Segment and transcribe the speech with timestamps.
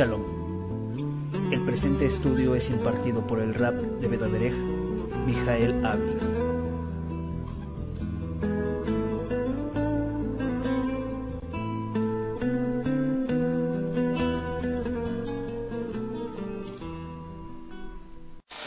[0.00, 1.52] Shalom.
[1.52, 4.54] El presente estudio es impartido por el rap de Bedaderech,
[5.26, 6.22] Mijael Ávila.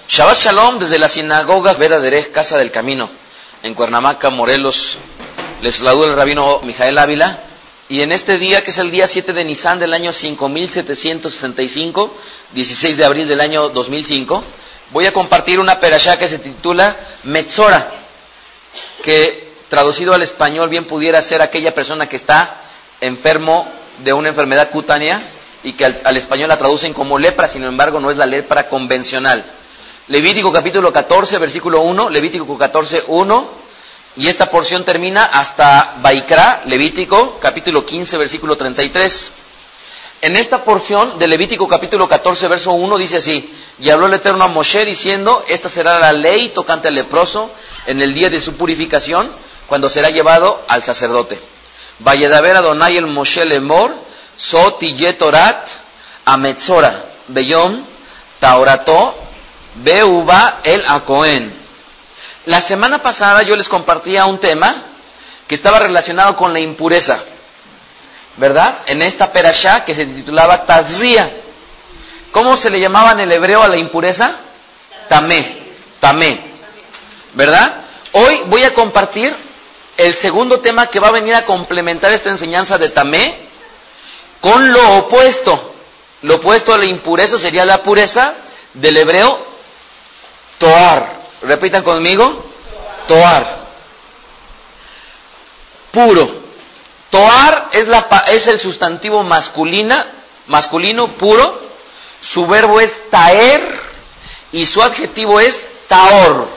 [0.07, 3.09] Shabbat Shalom desde la sinagoga Veda Derech, Casa del Camino,
[3.63, 4.99] en Cuernavaca, Morelos.
[5.63, 7.52] Les saluda el rabino Mijael Ávila.
[7.93, 12.17] Y en este día, que es el día 7 de Nisan del año 5765,
[12.51, 14.43] 16 de abril del año 2005,
[14.89, 18.07] voy a compartir una perashá que se titula Metzora,
[19.03, 22.63] que traducido al español bien pudiera ser aquella persona que está
[22.99, 25.29] enfermo de una enfermedad cutánea
[25.61, 28.67] y que al, al español la traducen como lepra, sin embargo no es la lepra
[28.69, 29.45] convencional.
[30.07, 33.62] Levítico capítulo 14, versículo 1, Levítico 14, 1,
[34.15, 39.31] y esta porción termina hasta Baikra, Levítico capítulo 15, versículo 33.
[40.21, 44.45] En esta porción de Levítico capítulo 14, verso 1 dice así, y habló el Eterno
[44.45, 47.51] a Moshe diciendo, esta será la ley tocante al leproso
[47.87, 49.31] en el día de su purificación,
[49.67, 51.39] cuando será llevado al sacerdote.
[51.99, 53.93] Valledaver Adonai el Moshe Lemor,
[54.37, 55.67] Soti Yetorat,
[56.25, 57.83] Ametzora, Beyom,
[58.39, 59.15] Taorato,
[59.75, 61.62] Beuba el Acohen.
[62.45, 64.75] La semana pasada yo les compartía un tema
[65.47, 67.23] que estaba relacionado con la impureza,
[68.37, 68.79] ¿verdad?
[68.87, 71.39] En esta perashá que se titulaba Tazría.
[72.31, 74.37] ¿Cómo se le llamaba en el hebreo a la impureza?
[75.07, 75.67] Tamé,
[75.99, 76.41] tamé,
[77.33, 77.81] ¿verdad?
[78.11, 79.33] Hoy voy a compartir
[79.95, 83.37] el segundo tema que va a venir a complementar esta enseñanza de tamé
[84.41, 85.75] con lo opuesto.
[86.23, 88.35] Lo opuesto a la impureza sería la pureza
[88.73, 89.45] del hebreo
[90.57, 91.22] toar.
[91.43, 92.45] Repitan conmigo.
[93.07, 93.63] Toar.
[95.91, 96.43] Puro.
[97.09, 100.07] Toar es, la, es el sustantivo masculina,
[100.47, 101.61] masculino puro.
[102.21, 103.61] Su verbo es taer
[104.51, 106.47] y su adjetivo es taor.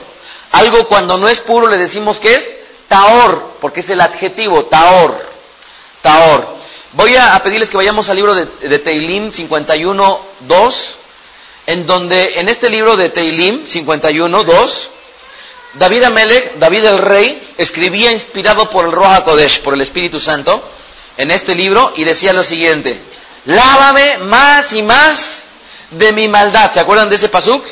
[0.51, 2.55] Algo cuando no es puro le decimos que es
[2.87, 5.27] taor, porque es el adjetivo, taor.
[6.01, 6.57] Taor.
[6.93, 10.96] Voy a, pedirles que vayamos al libro de, de Teilim 51, 2
[11.67, 14.89] en donde en este libro de Teilim 51, 2,
[15.73, 20.71] David Amelech, David el rey, escribía inspirado por el Roja Kodesh, por el Espíritu Santo,
[21.17, 23.01] en este libro y decía lo siguiente,
[23.45, 25.47] lávame más y más
[25.91, 27.63] de mi maldad, ¿se acuerdan de ese pasuk?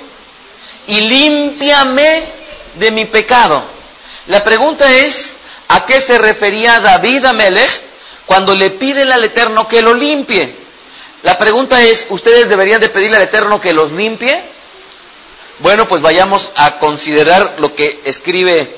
[0.87, 2.27] Y límpiame
[2.75, 3.63] de mi pecado.
[4.27, 5.37] La pregunta es,
[5.69, 7.81] ¿a qué se refería David Amelech
[8.25, 10.64] cuando le piden al Eterno que lo limpie?
[11.25, 14.45] La pregunta es, ¿ustedes deberían de pedirle al Eterno que los limpie?
[15.57, 18.77] Bueno, pues vayamos a considerar lo que escribe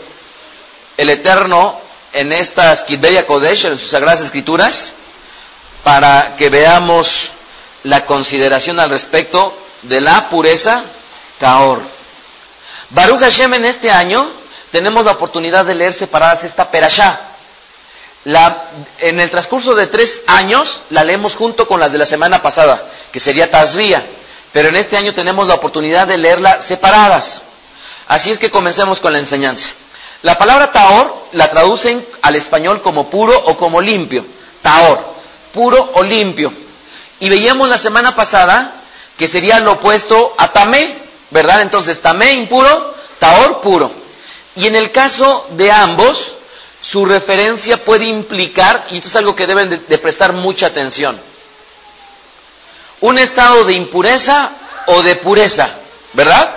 [0.95, 1.81] el Eterno
[2.13, 4.93] en estas Kidbeya Kodesh, en sus Sagradas Escrituras,
[5.83, 7.33] para que veamos
[7.83, 10.85] la consideración al respecto de la pureza
[11.39, 11.81] Taor.
[12.91, 14.25] Baruch Hashem en este año
[14.71, 17.26] tenemos la oportunidad de leer separadas esta perashá.
[18.27, 22.41] La, en el transcurso de tres años la leemos junto con las de la semana
[22.41, 24.05] pasada, que sería Tazría,
[24.51, 27.41] pero en este año tenemos la oportunidad de leerla separadas.
[28.09, 29.69] Así es que comencemos con la enseñanza.
[30.23, 34.25] La palabra Taor la traducen al español como puro o como limpio.
[34.61, 34.99] Taor,
[35.53, 36.51] puro o limpio.
[37.21, 38.83] Y veíamos la semana pasada
[39.17, 40.97] que sería lo opuesto a Tamé,
[41.31, 41.61] ¿verdad?
[41.61, 43.89] Entonces Tamé impuro, Taor puro.
[44.53, 46.35] Y en el caso de ambos,
[46.89, 51.19] su referencia puede implicar, y esto es algo que deben de, de, prestar mucha atención,
[53.01, 54.51] un estado de impureza
[54.87, 55.79] o de pureza,
[56.13, 56.55] ¿verdad?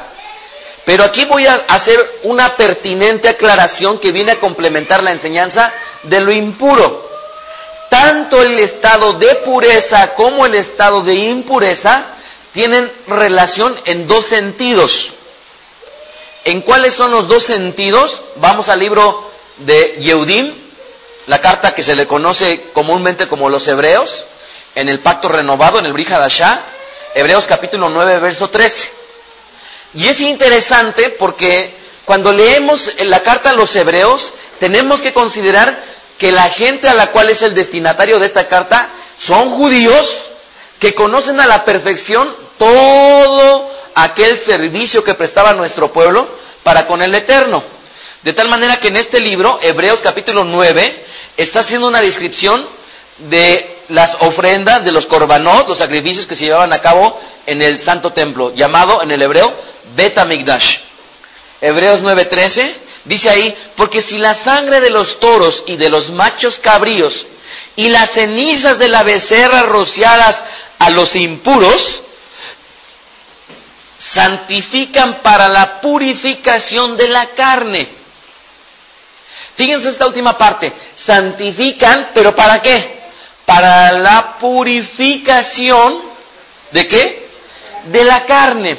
[0.85, 5.73] Pero aquí voy a hacer una pertinente aclaración que viene a complementar la enseñanza
[6.05, 7.09] de lo impuro.
[7.89, 12.07] Tanto el estado de pureza como el estado de impureza
[12.53, 15.13] tienen relación en dos sentidos.
[16.45, 18.23] ¿En cuáles son los dos sentidos?
[18.37, 19.30] Vamos al libro
[19.61, 20.55] de Yehudim,
[21.27, 24.25] la carta que se le conoce comúnmente como los hebreos,
[24.75, 26.65] en el pacto renovado, en el Brihadashá,
[27.15, 28.93] Hebreos capítulo 9, verso 13.
[29.95, 31.75] Y es interesante porque
[32.05, 35.83] cuando leemos la carta a los hebreos, tenemos que considerar
[36.19, 40.31] que la gente a la cual es el destinatario de esta carta son judíos
[40.79, 46.29] que conocen a la perfección todo aquel servicio que prestaba nuestro pueblo
[46.63, 47.63] para con el Eterno.
[48.23, 51.05] De tal manera que en este libro, Hebreos capítulo 9,
[51.39, 52.67] está haciendo una descripción
[53.17, 57.81] de las ofrendas, de los korbanot, los sacrificios que se llevaban a cabo en el
[57.81, 59.53] santo templo, llamado en el hebreo
[59.97, 60.77] Betamigdash.
[61.63, 62.75] Hebreos 9:13
[63.05, 67.27] dice ahí, porque si la sangre de los toros y de los machos cabríos
[67.77, 70.45] y las cenizas de la becerra rociadas
[70.79, 72.03] a los impuros,
[73.97, 78.00] santifican para la purificación de la carne
[79.61, 80.73] Fíjense esta última parte.
[80.95, 82.99] Santifican, pero ¿para qué?
[83.45, 86.01] Para la purificación
[86.71, 87.29] de qué?
[87.85, 88.79] De la carne.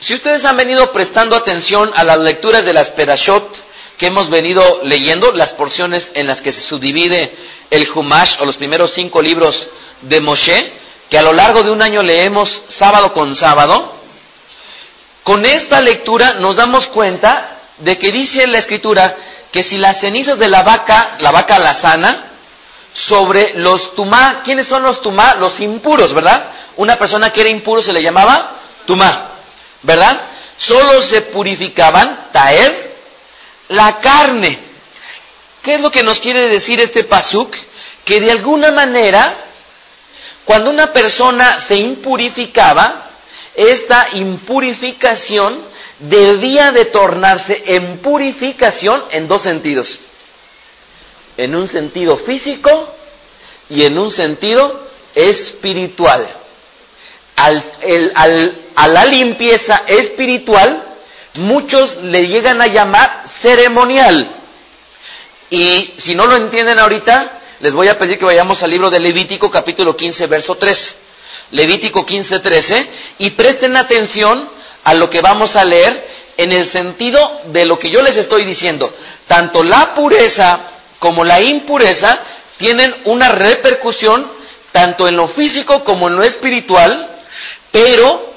[0.00, 3.62] Si ustedes han venido prestando atención a las lecturas de las Perashot
[3.96, 7.32] que hemos venido leyendo, las porciones en las que se subdivide
[7.70, 9.68] el Humash o los primeros cinco libros
[10.00, 10.72] de Moshe,
[11.10, 14.00] que a lo largo de un año leemos sábado con sábado,
[15.22, 19.16] con esta lectura nos damos cuenta de que dice la escritura
[19.52, 22.30] que si las cenizas de la vaca, la vaca la sana,
[22.92, 25.34] sobre los tumá, ¿quiénes son los tumá?
[25.34, 26.50] Los impuros, ¿verdad?
[26.76, 28.56] Una persona que era impuro se le llamaba
[28.86, 29.32] tumá,
[29.82, 30.20] ¿verdad?
[30.56, 32.96] Solo se purificaban, taer,
[33.68, 34.58] la carne.
[35.62, 37.54] ¿Qué es lo que nos quiere decir este pasuk?
[38.04, 39.36] Que de alguna manera,
[40.44, 43.10] cuando una persona se impurificaba,
[43.54, 45.62] esta impurificación
[46.02, 49.98] debía de tornarse en purificación en dos sentidos.
[51.36, 52.94] En un sentido físico
[53.70, 56.28] y en un sentido espiritual.
[57.36, 60.82] a la limpieza espiritual,
[61.34, 64.28] muchos le llegan a llamar ceremonial.
[65.50, 69.00] Y si no lo entienden ahorita, les voy a pedir que vayamos al libro de
[69.00, 70.94] Levítico capítulo 15, verso 13.
[71.52, 74.48] Levítico 15, 13, y presten atención
[74.84, 76.06] a lo que vamos a leer
[76.36, 78.92] en el sentido de lo que yo les estoy diciendo.
[79.26, 80.60] Tanto la pureza
[80.98, 82.20] como la impureza
[82.56, 84.30] tienen una repercusión
[84.72, 87.08] tanto en lo físico como en lo espiritual,
[87.70, 88.32] pero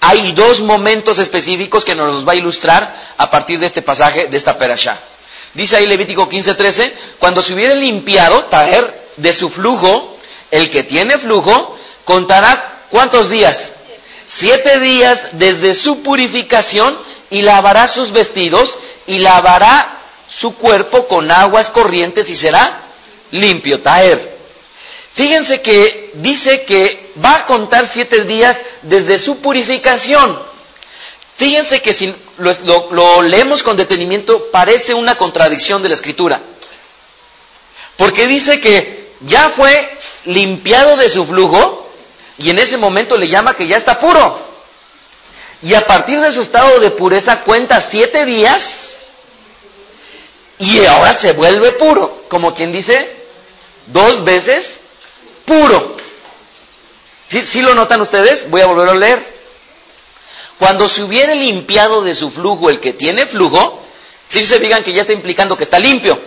[0.00, 4.36] hay dos momentos específicos que nos va a ilustrar a partir de este pasaje, de
[4.36, 5.00] esta perashá.
[5.54, 10.18] Dice ahí Levítico 15:13, cuando se hubiera limpiado, traer de su flujo,
[10.50, 13.73] el que tiene flujo, contará cuántos días?
[14.26, 16.98] Siete días desde su purificación
[17.30, 18.76] y lavará sus vestidos
[19.06, 19.98] y lavará
[20.28, 22.82] su cuerpo con aguas corrientes y será
[23.30, 24.34] limpio, taer.
[25.12, 30.42] Fíjense que dice que va a contar siete días desde su purificación.
[31.36, 36.40] Fíjense que si lo, lo leemos con detenimiento parece una contradicción de la escritura.
[37.96, 41.83] Porque dice que ya fue limpiado de su flujo,
[42.38, 44.38] y en ese momento le llama que ya está puro.
[45.62, 49.06] Y a partir de su estado de pureza cuenta siete días
[50.58, 52.24] y ahora se vuelve puro.
[52.28, 53.16] Como quien dice,
[53.86, 54.80] dos veces
[55.44, 55.96] puro.
[57.26, 58.50] ¿Sí, lo notan ustedes?
[58.50, 59.34] Voy a volver a leer.
[60.58, 63.82] Cuando se hubiere limpiado de su flujo el que tiene flujo,
[64.28, 66.20] si se digan que ya está implicando que está limpio.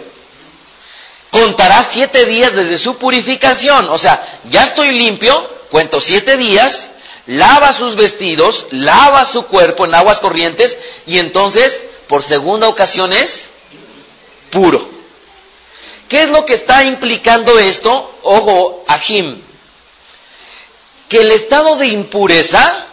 [1.32, 3.89] Contará siete días desde su purificación.
[3.89, 6.89] O sea, ya estoy limpio, cuento siete días,
[7.27, 13.51] lava sus vestidos, lava su cuerpo en aguas corrientes y entonces por segunda ocasión es
[14.50, 14.97] puro.
[16.07, 18.19] ¿Qué es lo que está implicando esto?
[18.24, 19.41] Ojo, Ajim.
[21.09, 22.86] Que el estado de impureza,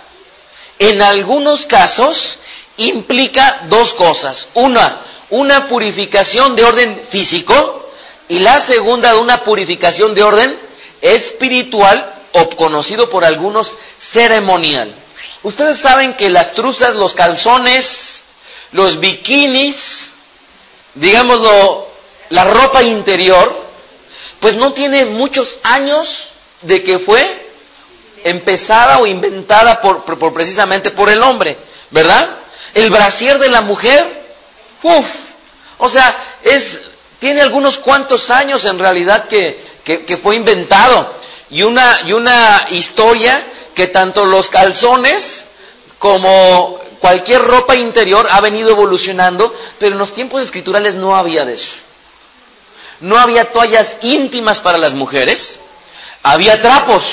[0.78, 2.38] en algunos casos,
[2.76, 4.48] implica dos cosas.
[4.54, 5.00] Una,
[5.30, 7.88] una purificación de orden físico
[8.28, 10.58] y la segunda, una purificación de orden
[11.00, 14.92] espiritual o conocido por algunos ceremonial.
[15.42, 18.22] Ustedes saben que las truzas, los calzones,
[18.72, 20.10] los bikinis,
[20.94, 21.88] digámoslo,
[22.30, 23.64] la ropa interior,
[24.40, 27.46] pues no tiene muchos años de que fue
[28.24, 31.56] empezada o inventada por, precisamente por el hombre,
[31.90, 32.38] ¿verdad?
[32.74, 34.26] El brasier de la mujer,
[34.82, 35.06] uff,
[35.78, 36.80] o sea, es,
[37.20, 41.13] tiene algunos cuantos años en realidad que, que fue inventado
[41.54, 43.46] y una, y una historia
[43.76, 45.46] que tanto los calzones
[46.00, 51.54] como cualquier ropa interior ha venido evolucionando, pero en los tiempos escriturales no había de
[51.54, 51.75] eso.
[52.99, 55.61] No había toallas íntimas para las mujeres,
[56.25, 57.04] había trapos.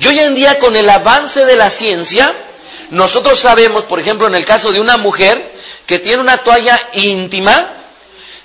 [0.00, 2.34] Y hoy en día con el avance de la ciencia,
[2.90, 5.54] Nosotros sabemos, por ejemplo, en el caso de una mujer
[5.86, 7.74] que tiene una toalla íntima,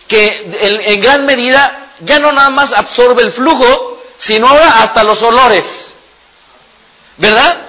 [0.07, 0.51] que
[0.85, 5.93] en, gran medida ya no nada más absorbe el flujo, sino ahora hasta los olores.
[7.17, 7.61] ¿Verdad?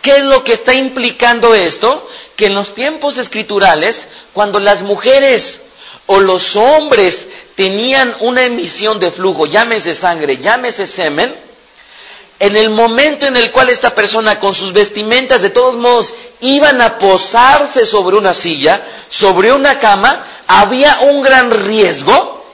[0.00, 2.08] ¿Qué es lo que está implicando esto?
[2.36, 5.60] Que en los tiempos escriturales, cuando las mujeres
[6.06, 11.32] o los hombres tenían una emisión de flujo, llámese sangre, llámese semen,
[12.40, 16.80] en el momento en el cual esta persona con sus vestimentas de todos modos iban
[16.80, 22.44] a posarse sobre una silla, sobre una cama, había un gran riesgo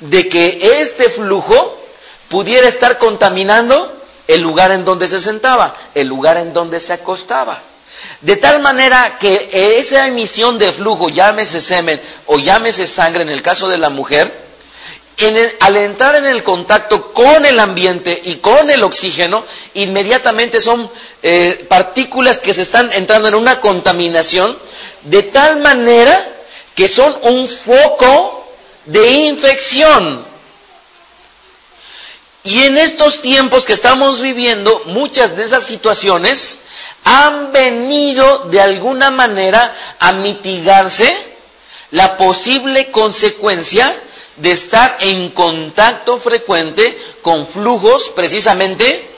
[0.00, 1.77] de que este flujo
[2.28, 7.62] pudiera estar contaminando el lugar en donde se sentaba, el lugar en donde se acostaba.
[8.20, 13.42] De tal manera que esa emisión de flujo, llámese semen o llámese sangre en el
[13.42, 14.48] caso de la mujer,
[15.60, 19.44] al entrar en el contacto con el ambiente y con el oxígeno,
[19.74, 20.88] inmediatamente son
[21.22, 24.56] eh, partículas que se están entrando en una contaminación
[25.02, 26.36] de tal manera
[26.74, 28.46] que son un foco
[28.86, 30.27] de infección.
[32.48, 36.60] Y en estos tiempos que estamos viviendo, muchas de esas situaciones
[37.04, 41.14] han venido de alguna manera a mitigarse
[41.90, 44.02] la posible consecuencia
[44.36, 49.10] de estar en contacto frecuente con flujos precisamente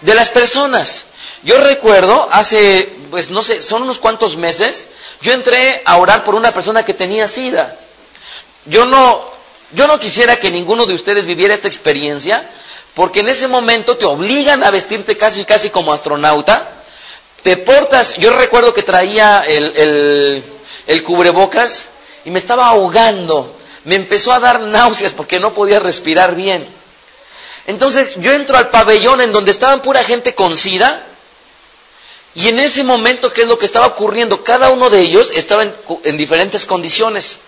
[0.00, 1.04] de las personas.
[1.44, 4.88] Yo recuerdo hace, pues no sé, son unos cuantos meses,
[5.20, 7.78] yo entré a orar por una persona que tenía sida.
[8.64, 9.33] Yo no,
[9.74, 12.50] yo no quisiera que ninguno de ustedes viviera esta experiencia,
[12.94, 16.82] porque en ese momento te obligan a vestirte casi, casi como astronauta,
[17.42, 20.42] te portas, yo recuerdo que traía el,
[20.86, 21.90] el, cubrebocas
[22.24, 23.54] y me estaba ahogando
[23.84, 26.66] me empezó a dar náuseas porque no podía respirar bien.
[27.66, 31.06] Entonces yo entro al pabellón en donde estaban pura gente con sida
[32.34, 34.42] y en ese momento, ¿qué es lo que estaba ocurriendo?
[34.42, 37.38] Cada uno de ellos estaba en, diferentes condiciones.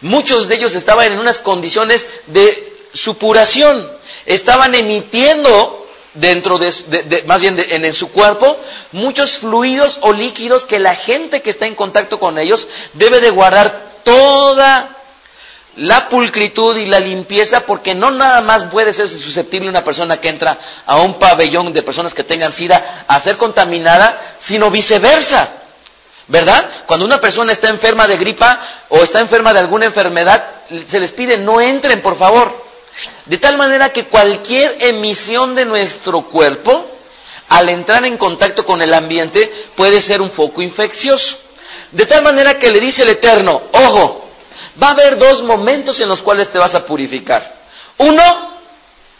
[0.00, 3.90] Muchos de ellos estaban en unas condiciones de supuración,
[4.26, 8.56] estaban emitiendo dentro de, más bien en, en, su cuerpo,
[8.92, 13.30] muchos fluidos o líquidos que la gente que está en contacto con ellos debe de
[13.30, 14.94] guardar toda
[15.76, 20.28] la pulcritud y la limpieza, porque no nada más puede ser susceptible una persona que
[20.28, 25.63] entra a un pabellón de personas que tengan sida a ser contaminada, sino viceversa.
[26.26, 26.84] ¿Verdad?
[26.86, 30.44] Cuando una persona está enferma de gripa o está enferma de alguna enfermedad,
[30.86, 32.64] se les pide no entren, por favor.
[33.26, 36.86] De tal manera que cualquier emisión de nuestro cuerpo,
[37.48, 41.38] al entrar en contacto con el ambiente, puede ser un foco infeccioso.
[41.92, 44.24] De tal manera que le dice el Eterno, ojo,
[44.82, 47.62] Va a haber dos momentos en los cuales te vas a purificar.
[47.98, 48.54] Uno,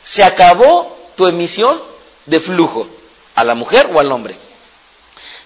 [0.03, 1.81] se acabó tu emisión
[2.27, 2.87] de flujo
[3.35, 4.37] a la mujer o al hombre.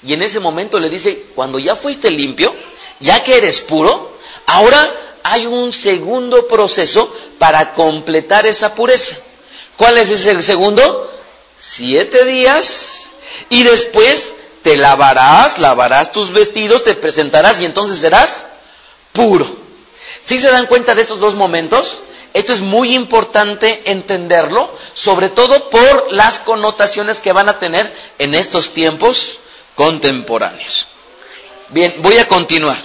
[0.03, 2.55] Y en ese momento le dice, cuando ya fuiste limpio,
[3.01, 9.17] ya que eres puro, ahora hay un segundo proceso para completar esa pureza.
[9.77, 11.13] ¿Cuál es ese segundo?
[11.57, 13.09] Siete días
[13.51, 18.45] y después te lavarás, lavarás tus vestidos, te presentarás y entonces serás
[19.13, 19.47] puro.
[20.23, 22.03] Si se dan cuenta de estos dos momentos?
[22.35, 28.35] Esto es muy importante entenderlo, sobre todo por las connotaciones que van a tener en
[28.35, 29.39] estos tiempos
[29.79, 30.89] contemporáneos.
[31.69, 32.77] Bien, voy a continuar.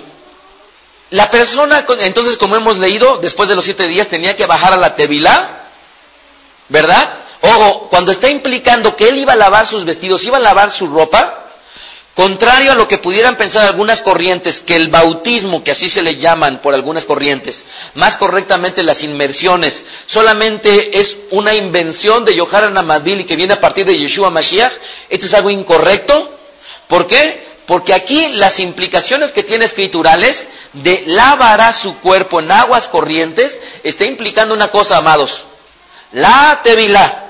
[1.09, 4.77] La persona, entonces, como hemos leído, después de los siete días tenía que bajar a
[4.77, 5.69] la Tevilá,
[6.69, 7.15] ¿verdad?
[7.41, 10.85] Ojo, cuando está implicando que él iba a lavar sus vestidos, iba a lavar su
[10.85, 11.43] ropa,
[12.13, 16.17] Contrario a lo que pudieran pensar algunas corrientes, que el bautismo, que así se le
[16.17, 23.23] llaman por algunas corrientes, más correctamente las inmersiones, solamente es una invención de Yohanan Amadili
[23.23, 24.71] que viene a partir de Yeshua Mashiach,
[25.09, 26.32] esto es algo incorrecto.
[26.87, 27.43] ¿Por qué?
[27.65, 34.05] Porque aquí las implicaciones que tiene escriturales de lavará su cuerpo en aguas corrientes está
[34.05, 35.45] implicando una cosa, amados.
[36.11, 37.23] La tevilá,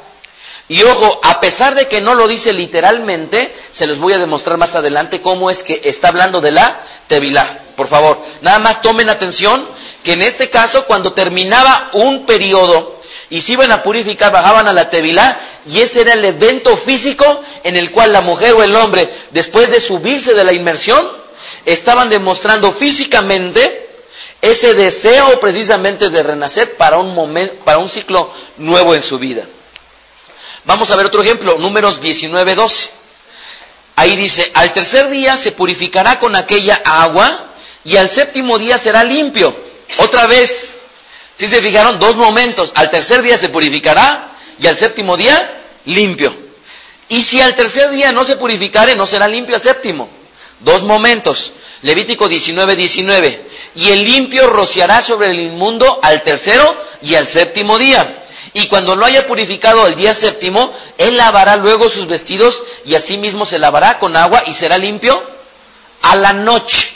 [0.68, 4.58] y ojo, a pesar de que no lo dice literalmente, se los voy a demostrar
[4.58, 7.60] más adelante cómo es que está hablando de la Tevilá.
[7.76, 9.68] Por favor, nada más tomen atención
[10.04, 12.93] que en este caso cuando terminaba un periodo
[13.34, 17.42] y se iban a purificar, bajaban a la Tevilá y ese era el evento físico
[17.64, 21.04] en el cual la mujer o el hombre, después de subirse de la inmersión,
[21.66, 23.90] estaban demostrando físicamente
[24.40, 29.48] ese deseo precisamente de renacer para un momento, para un ciclo nuevo en su vida.
[30.66, 32.90] Vamos a ver otro ejemplo, números 19, 12.
[33.96, 37.48] Ahí dice, al tercer día se purificará con aquella agua
[37.84, 39.58] y al séptimo día será limpio.
[39.98, 40.78] Otra vez,
[41.36, 42.72] si se fijaron, dos momentos.
[42.76, 46.36] Al tercer día se purificará y al séptimo día limpio.
[47.10, 50.10] Y si al tercer día no se purificare, no será limpio al séptimo.
[50.60, 51.54] Dos momentos.
[51.82, 53.48] Levítico 19, 19.
[53.76, 58.24] Y el limpio rociará sobre el inmundo al tercero y al séptimo día.
[58.54, 63.46] Y cuando lo haya purificado el día séptimo, él lavará luego sus vestidos y asimismo
[63.46, 65.22] se lavará con agua y será limpio
[66.04, 66.94] a la noche.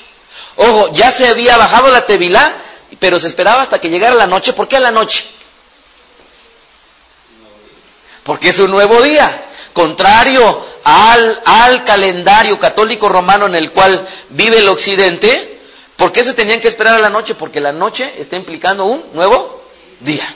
[0.56, 2.56] Ojo, ya se había bajado la tevilá,
[3.00, 4.54] pero se esperaba hasta que llegara la noche.
[4.54, 5.26] ¿Por qué a la noche?
[8.24, 9.46] Porque es un nuevo día.
[9.74, 15.60] Contrario al, al calendario católico romano en el cual vive el occidente,
[15.96, 17.36] ¿por qué se tenían que esperar a la noche?
[17.36, 19.64] Porque la noche está implicando un nuevo
[20.00, 20.36] día.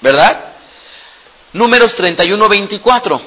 [0.00, 0.52] ¿Verdad?
[1.52, 3.20] Números 31, 24.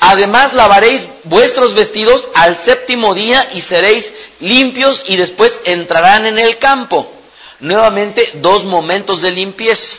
[0.00, 6.58] Además lavaréis vuestros vestidos al séptimo día y seréis limpios y después entrarán en el
[6.58, 7.15] campo.
[7.60, 9.98] Nuevamente dos momentos de limpieza.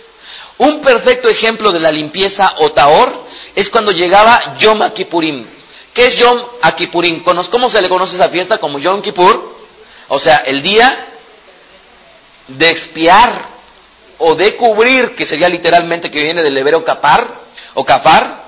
[0.60, 5.46] Un perfecto ejemplo de la limpieza o taor es cuando llegaba Yom Kippurim.
[5.94, 6.40] ¿Qué es Yom
[6.76, 7.24] Kippurim?
[7.24, 8.58] ¿Cómo se le conoce esa fiesta?
[8.60, 9.56] Como Yom Kippur.
[10.10, 11.08] O sea, el día
[12.48, 13.50] de expiar
[14.20, 17.28] o de cubrir, que sería literalmente que viene del hebreo capar
[17.74, 18.46] o kafar.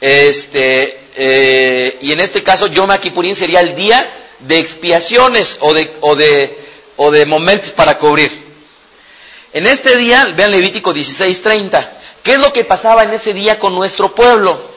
[0.00, 5.90] Este, eh, y en este caso Yom Kippurim sería el día de expiaciones o de,
[6.00, 6.63] o de,
[6.96, 8.44] o de momentos para cubrir.
[9.52, 11.90] En este día, vean Levítico 16:30,
[12.22, 14.74] ¿qué es lo que pasaba en ese día con nuestro pueblo?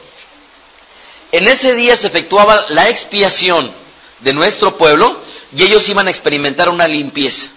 [1.31, 3.71] En ese día se efectuaba la expiación
[4.19, 5.19] de nuestro pueblo
[5.55, 7.47] y ellos iban a experimentar una limpieza,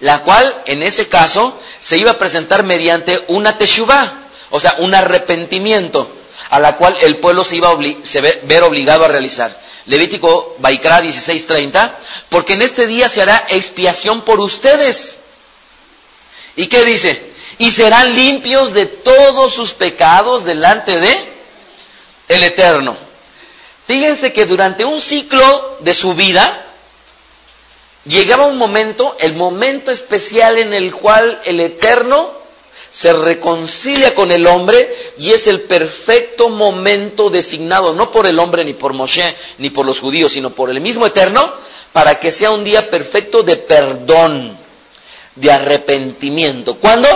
[0.00, 4.94] la cual en ese caso se iba a presentar mediante una teshuvah, o sea, un
[4.94, 6.10] arrepentimiento,
[6.48, 9.60] a la cual el pueblo se iba a ver obligado a realizar.
[9.86, 11.92] Levítico Baikra 16:30,
[12.28, 15.18] porque en este día se hará expiación por ustedes.
[16.56, 17.32] ¿Y qué dice?
[17.58, 21.30] Y serán limpios de todos sus pecados delante de
[22.28, 22.96] el Eterno.
[23.86, 26.66] Fíjense que durante un ciclo de su vida
[28.04, 32.39] llegaba un momento, el momento especial en el cual el Eterno
[32.92, 38.64] se reconcilia con el hombre y es el perfecto momento designado, no por el hombre
[38.64, 41.52] ni por Moshe ni por los judíos, sino por el mismo Eterno,
[41.92, 44.58] para que sea un día perfecto de perdón,
[45.36, 46.74] de arrepentimiento.
[46.76, 47.08] ¿Cuándo?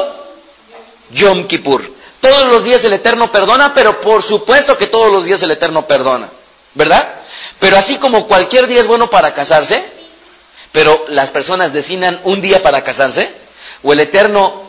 [1.10, 1.92] Yom Kippur.
[2.20, 5.86] Todos los días el Eterno perdona, pero por supuesto que todos los días el Eterno
[5.86, 6.30] perdona,
[6.74, 7.16] ¿verdad?
[7.58, 9.84] Pero así como cualquier día es bueno para casarse,
[10.72, 13.30] pero las personas designan un día para casarse,
[13.82, 14.63] o el Eterno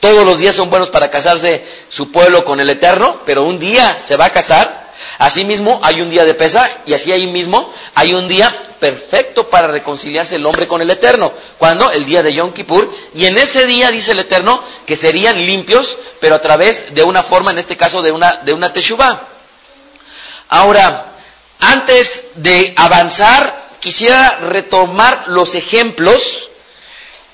[0.00, 3.98] todos los días son buenos para casarse su pueblo con el Eterno, pero un día
[4.02, 4.88] se va a casar.
[5.18, 9.66] Asimismo, hay un día de pesa y así ahí mismo hay un día perfecto para
[9.66, 11.32] reconciliarse el hombre con el Eterno.
[11.58, 12.92] cuando El día de Yom Kippur.
[13.14, 17.24] Y en ese día dice el Eterno que serían limpios, pero a través de una
[17.24, 19.28] forma, en este caso de una, de una teshuvah.
[20.50, 21.12] Ahora,
[21.60, 26.47] antes de avanzar, quisiera retomar los ejemplos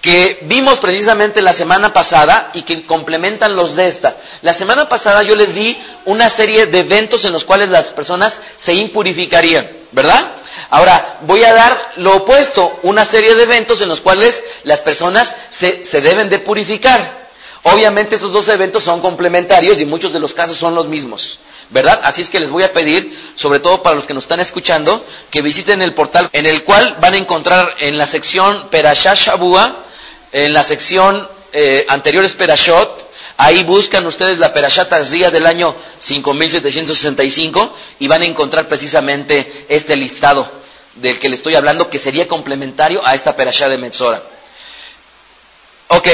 [0.04, 4.18] que vimos precisamente la semana pasada y que complementan los de esta.
[4.42, 8.38] La semana pasada yo les di una serie de eventos en los cuales las personas
[8.54, 10.32] se impurificarían, ¿verdad?
[10.68, 15.34] Ahora, voy a dar lo opuesto, una serie de eventos en los cuales las personas
[15.48, 17.24] se, se deben de purificar.
[17.62, 21.38] Obviamente estos dos eventos son complementarios y muchos de los casos son los mismos.
[21.70, 21.98] ¿verdad?
[22.04, 25.02] Así es que les voy a pedir, sobre todo para los que nos están escuchando,
[25.30, 29.83] que visiten el portal en el cual van a encontrar en la sección Perashah Shabua
[30.34, 35.76] en la sección eh, anterior es Perashot, ahí buscan ustedes la Perashat Azria del año
[36.00, 40.50] 5765 y van a encontrar precisamente este listado
[40.96, 44.24] del que le estoy hablando que sería complementario a esta Perashat de Metzora.
[45.88, 46.08] Ok,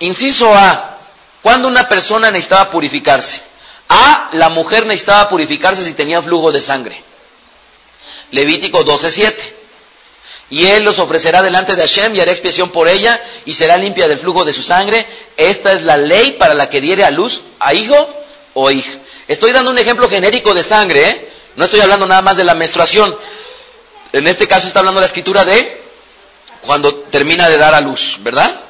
[0.00, 0.98] inciso A,
[1.40, 3.40] ¿cuándo una persona necesitaba purificarse?
[3.88, 7.02] A, la mujer necesitaba purificarse si tenía flujo de sangre.
[8.32, 9.53] Levítico 12.7
[10.50, 14.08] y él los ofrecerá delante de Hashem y hará expiación por ella y será limpia
[14.08, 15.06] del flujo de su sangre.
[15.36, 18.08] Esta es la ley para la que diere a luz a hijo
[18.54, 18.98] o hija.
[19.26, 21.32] Estoy dando un ejemplo genérico de sangre, ¿eh?
[21.56, 23.16] no estoy hablando nada más de la menstruación.
[24.12, 25.82] En este caso está hablando la escritura de
[26.60, 28.60] cuando termina de dar a luz, ¿verdad?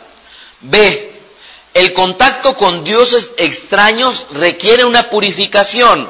[0.61, 1.13] B.
[1.75, 6.09] El contacto con dioses extraños requiere una purificación.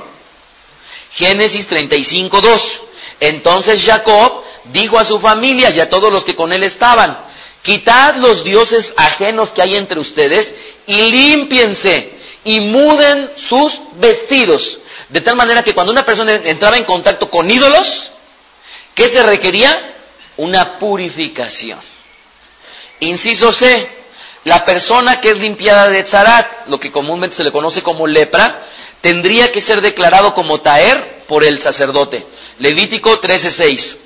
[1.11, 2.81] Génesis 35.2.
[3.21, 7.19] Entonces Jacob dijo a su familia y a todos los que con él estaban,
[7.63, 10.55] quitad los dioses ajenos que hay entre ustedes
[10.87, 12.13] y límpiense
[12.45, 14.79] y muden sus vestidos.
[15.09, 18.13] De tal manera que cuando una persona entraba en contacto con ídolos,
[18.95, 19.95] ¿qué se requería?
[20.37, 21.81] Una purificación.
[23.01, 23.89] Inciso C,
[24.45, 28.63] la persona que es limpiada de tzarat, lo que comúnmente se le conoce como lepra,
[29.01, 32.27] tendría que ser declarado como taer por el sacerdote.
[32.59, 33.97] Levítico 13:6.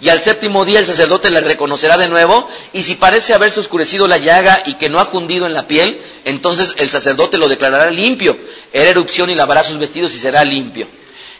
[0.00, 4.06] Y al séptimo día el sacerdote le reconocerá de nuevo, y si parece haberse oscurecido
[4.06, 7.90] la llaga y que no ha cundido en la piel, entonces el sacerdote lo declarará
[7.90, 8.38] limpio.
[8.72, 10.86] Era erupción y lavará sus vestidos y será limpio.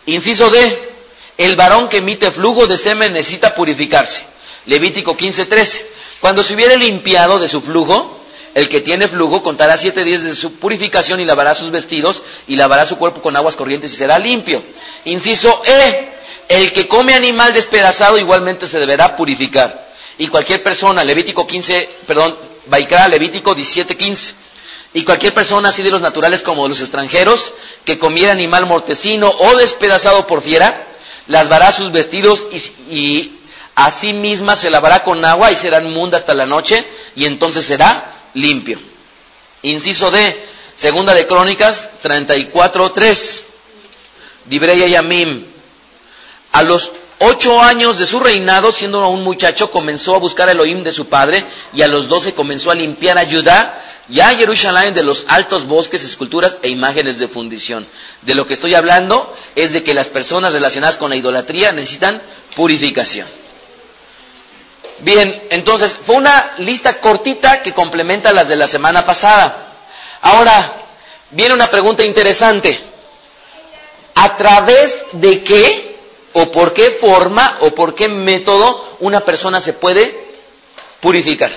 [0.07, 0.89] Inciso D.
[1.37, 4.25] El varón que emite flujo de semen necesita purificarse.
[4.67, 5.85] Levítico 15:13.
[6.21, 8.19] Cuando se hubiere limpiado de su flujo,
[8.55, 12.57] el que tiene flujo contará siete días de su purificación y lavará sus vestidos y
[12.57, 14.61] lavará su cuerpo con aguas corrientes y será limpio.
[15.05, 16.18] Inciso E.
[16.49, 19.89] El que come animal despedazado igualmente se deberá purificar.
[20.17, 24.35] Y cualquier persona, Levítico 15, perdón, Baikra, Levítico 17, 15.
[24.95, 27.53] Y cualquier persona, así de los naturales como de los extranjeros,
[27.85, 30.87] que comiera animal mortecino o despedazado por fiera,
[31.27, 32.57] lasvará sus vestidos y,
[32.97, 33.41] y
[33.75, 36.85] a sí misma se lavará con agua y será inmunda hasta la noche
[37.15, 38.81] y entonces será limpio.
[39.63, 43.45] Inciso D, segunda de Crónicas 34, 3.
[44.47, 45.45] Dibreya Yamim,
[46.53, 50.83] a los ocho años de su reinado, siendo un muchacho, comenzó a buscar el Elohim
[50.83, 54.95] de su padre y a los doce comenzó a limpiar a Judá y a Jerusalén
[54.95, 57.87] de los altos bosques, esculturas e imágenes de fundición.
[58.23, 62.23] De lo que estoy hablando es de que las personas relacionadas con la idolatría necesitan
[62.57, 63.29] purificación.
[65.01, 69.75] Bien, entonces fue una lista cortita que complementa las de la semana pasada.
[70.23, 70.77] Ahora,
[71.31, 72.87] viene una pregunta interesante.
[74.15, 75.88] ¿A través de qué
[76.33, 80.29] o por qué forma o por qué método una persona se puede
[81.01, 81.53] purificar.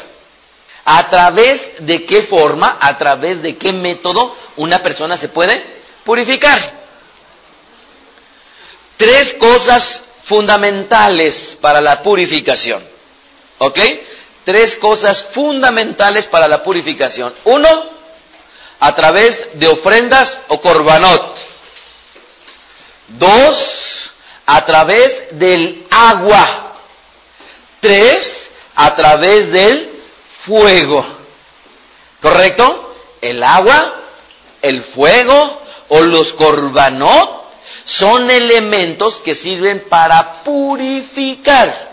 [0.85, 5.63] A través de qué forma, a través de qué método una persona se puede
[6.03, 6.81] purificar.
[8.97, 12.83] Tres cosas fundamentales para la purificación.
[13.59, 13.79] ¿Ok?
[14.43, 17.33] Tres cosas fundamentales para la purificación.
[17.43, 17.83] Uno,
[18.79, 21.37] a través de ofrendas o corbanot.
[23.07, 24.00] Dos,
[24.51, 26.73] a través del agua.
[27.79, 30.03] Tres, a través del
[30.45, 31.05] fuego.
[32.21, 32.93] ¿Correcto?
[33.21, 34.01] El agua,
[34.61, 37.41] el fuego o los corbanot
[37.85, 41.91] son elementos que sirven para purificar.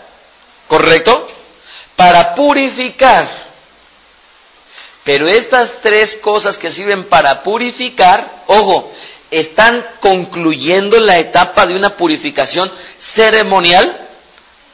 [0.67, 1.27] ¿Correcto?
[1.95, 3.49] Para purificar.
[5.05, 8.91] Pero estas tres cosas que sirven para purificar, ojo,
[9.31, 14.07] están concluyendo la etapa de una purificación ceremonial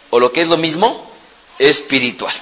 [0.09, 1.11] o lo que es lo mismo,
[1.59, 2.33] espiritual.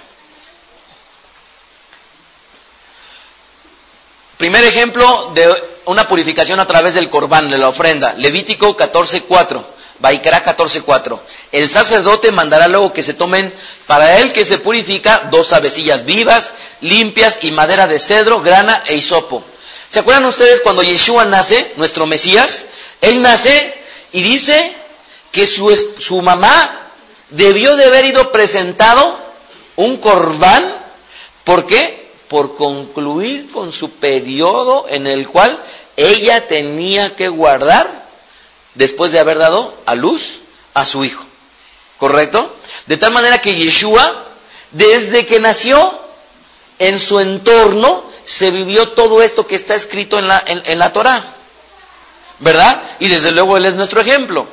[4.38, 5.52] Primer ejemplo de
[5.86, 9.66] una purificación a través del corbán, de la ofrenda, Levítico 14.4,
[10.00, 11.20] Baikara 14.4.
[11.52, 13.54] El sacerdote mandará luego que se tomen
[13.88, 18.96] para él que se purifica dos avecillas vivas, limpias y madera de cedro, grana e
[18.96, 19.46] hisopo
[19.94, 22.66] ¿Se acuerdan ustedes cuando Yeshua nace, nuestro Mesías?
[23.00, 23.76] Él nace
[24.12, 24.76] y dice
[25.32, 26.90] que su, mamá
[27.30, 29.20] debió de haber ido presentado
[29.76, 30.78] un corbán.
[31.44, 32.12] ¿Por qué?
[32.28, 35.64] Por concluir con su periodo en el cual
[35.96, 38.08] ella tenía que guardar
[38.74, 40.42] después de haber dado a luz
[40.74, 41.24] a su hijo.
[42.00, 42.56] ¿Correcto?
[42.88, 44.26] De tal manera que Yeshua,
[44.72, 46.00] desde que nació,
[46.80, 51.36] en su entorno, se vivió todo esto que está escrito en la, en, la Torah.
[52.40, 52.98] ¿Verdad?
[53.00, 54.48] Y desde luego Él es nuestro ejemplo.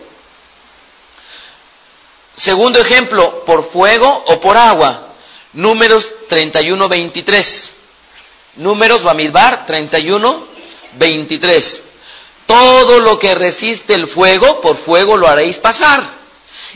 [2.36, 5.08] Segundo ejemplo, por fuego o por agua.
[5.52, 7.74] Números 31, 23.
[8.56, 10.46] Números Bamidbar 31,
[10.94, 11.82] 23.
[12.46, 16.18] Todo lo que resiste el fuego, por fuego lo haréis pasar.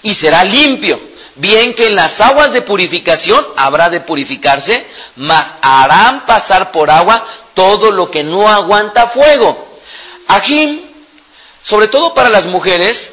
[0.02, 6.26] Y será limpio bien que en las aguas de purificación habrá de purificarse, mas harán
[6.26, 9.78] pasar por agua todo lo que no aguanta fuego.
[10.28, 10.90] Aquí,
[11.62, 13.12] sobre todo para las mujeres,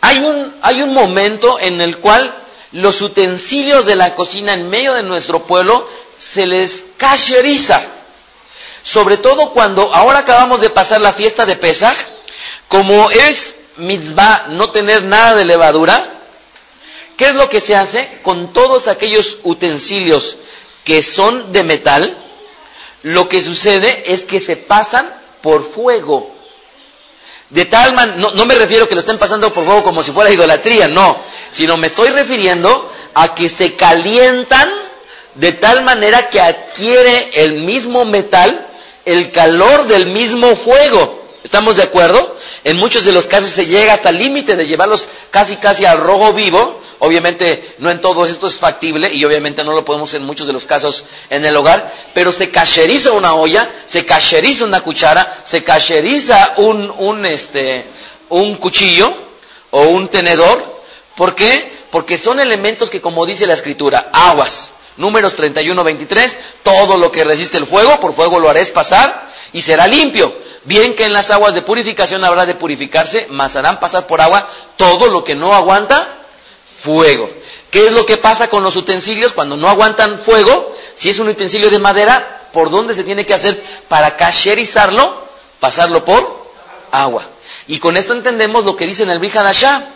[0.00, 2.34] hay un, hay un momento en el cual
[2.72, 7.82] los utensilios de la cocina en medio de nuestro pueblo se les cacheriza.
[8.82, 11.96] Sobre todo cuando ahora acabamos de pasar la fiesta de Pesach,
[12.68, 16.11] como es mitzvah no tener nada de levadura,
[17.22, 20.34] ¿Qué es lo que se hace con todos aquellos utensilios
[20.82, 22.18] que son de metal?
[23.04, 25.08] Lo que sucede es que se pasan
[25.40, 26.34] por fuego.
[27.48, 30.10] De tal manera, no, me refiero a que lo estén pasando por fuego como si
[30.10, 34.68] fuera idolatría, no, sino me estoy refiriendo a que se calientan
[35.36, 38.66] de tal manera que adquiere el mismo metal
[39.04, 41.22] el calor del mismo fuego.
[41.44, 42.36] ¿Estamos de acuerdo?
[42.64, 45.98] En muchos de los casos se llega hasta el límite de llevarlos casi casi al
[45.98, 46.81] rojo vivo.
[47.04, 50.52] Obviamente no en todo esto es factible y obviamente no lo podemos en muchos de
[50.52, 55.64] los casos en el hogar, pero se cacheriza una olla, se cacheriza una cuchara, se
[55.64, 57.86] cacheriza un, un, este,
[58.28, 59.12] un cuchillo
[59.72, 60.80] o un tenedor.
[61.16, 61.86] ¿Por qué?
[61.90, 64.72] Porque son elementos que, como dice la escritura, aguas.
[64.96, 69.60] Números 31, 23, todo lo que resiste el fuego, por fuego lo haréis pasar y
[69.60, 70.32] será limpio.
[70.62, 74.48] Bien que en las aguas de purificación habrá de purificarse, mas harán pasar por agua
[74.76, 76.20] todo lo que no aguanta
[76.82, 77.30] fuego.
[77.70, 80.74] ¿Qué es lo que pasa con los utensilios cuando no aguantan fuego?
[80.96, 85.26] Si es un utensilio de madera, ¿por dónde se tiene que hacer para cacherizarlo?
[85.58, 86.42] Pasarlo por
[86.90, 87.28] agua.
[87.68, 89.88] Y con esto entendemos lo que dice en el Brihadashá,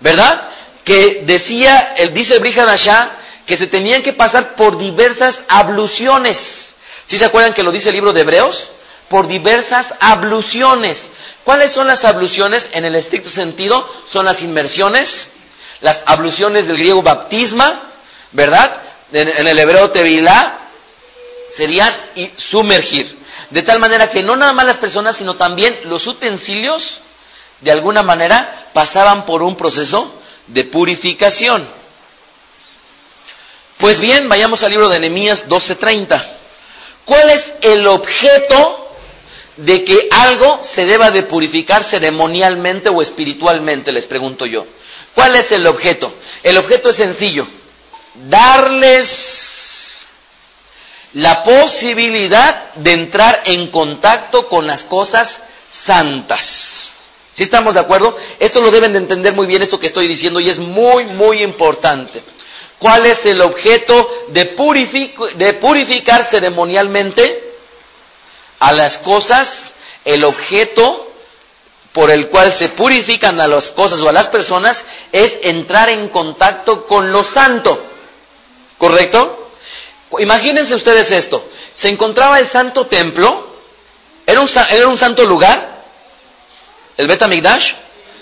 [0.00, 0.48] ¿verdad?
[0.84, 3.12] Que decía, el, dice el Brihadashá,
[3.46, 6.74] que se tenían que pasar por diversas abluciones.
[7.06, 8.70] ¿Sí se acuerdan que lo dice el libro de Hebreos?
[9.08, 11.10] Por diversas abluciones.
[11.44, 13.88] ¿Cuáles son las abluciones en el estricto sentido?
[14.10, 15.28] Son las inmersiones,
[15.82, 17.92] las abluciones del griego baptisma,
[18.30, 18.82] ¿verdad?
[19.12, 20.58] En, el hebreo tevilá,
[21.50, 21.94] serían
[22.36, 23.18] sumergir.
[23.50, 27.02] De tal manera que no nada más las personas, sino también los utensilios,
[27.60, 30.14] de alguna manera, pasaban por un proceso
[30.46, 31.68] de purificación.
[33.78, 36.24] Pues bien, vayamos al libro de Nehemías 12:30.
[37.04, 38.96] ¿Cuál es el objeto
[39.56, 43.90] de que algo se deba de purificar ceremonialmente o espiritualmente?
[43.90, 44.64] Les pregunto yo.
[45.14, 46.12] ¿Cuál es el objeto?
[46.42, 47.46] El objeto es sencillo.
[48.28, 50.06] Darles
[51.14, 56.92] la posibilidad de entrar en contacto con las cosas santas.
[57.32, 58.16] ¿Sí estamos de acuerdo?
[58.38, 61.42] Esto lo deben de entender muy bien, esto que estoy diciendo, y es muy, muy
[61.42, 62.22] importante.
[62.78, 64.44] ¿Cuál es el objeto de,
[65.36, 67.54] de purificar ceremonialmente
[68.58, 69.74] a las cosas?
[70.04, 71.11] El objeto
[71.92, 76.08] por el cual se purifican a las cosas o a las personas es entrar en
[76.08, 77.84] contacto con lo santo.
[78.78, 79.50] ¿Correcto?
[80.18, 81.48] Imagínense ustedes esto.
[81.74, 83.52] Se encontraba el santo templo.
[84.26, 85.82] ¿Era un, era un santo lugar?
[86.96, 87.22] ¿El Bet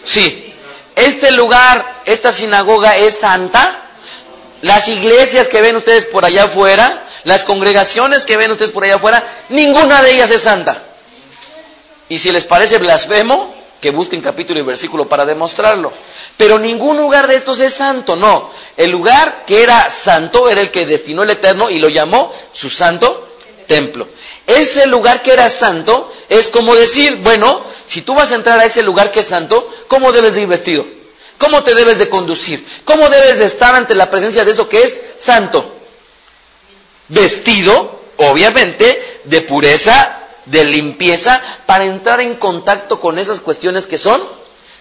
[0.05, 0.55] Sí.
[0.97, 3.87] ¿Este lugar, esta sinagoga es santa?
[4.63, 8.97] Las iglesias que ven ustedes por allá afuera, las congregaciones que ven ustedes por allá
[8.97, 10.83] afuera, ninguna de ellas es santa.
[12.09, 15.93] Y si les parece blasfemo, que busquen capítulo y versículo para demostrarlo.
[16.37, 18.51] Pero ningún lugar de estos es santo, no.
[18.77, 22.69] El lugar que era santo era el que destinó el Eterno y lo llamó su
[22.69, 23.29] santo
[23.67, 24.09] templo.
[24.47, 28.65] Ese lugar que era santo es como decir, bueno, si tú vas a entrar a
[28.65, 30.85] ese lugar que es santo, ¿cómo debes de ir vestido?
[31.39, 32.67] ¿Cómo te debes de conducir?
[32.85, 35.77] ¿Cómo debes de estar ante la presencia de eso que es santo?
[37.09, 40.20] Vestido, obviamente, de pureza
[40.51, 44.23] de limpieza para entrar en contacto con esas cuestiones que son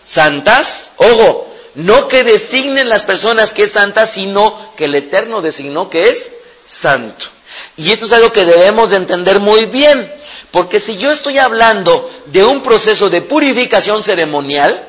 [0.05, 0.91] santas.
[0.97, 6.09] Ojo, no que designen las personas que es santa, sino que el Eterno designó que
[6.09, 6.31] es
[6.65, 7.25] santo.
[7.77, 10.11] Y esto es algo que debemos de entender muy bien,
[10.51, 14.85] porque si yo estoy hablando de un proceso de purificación ceremonial,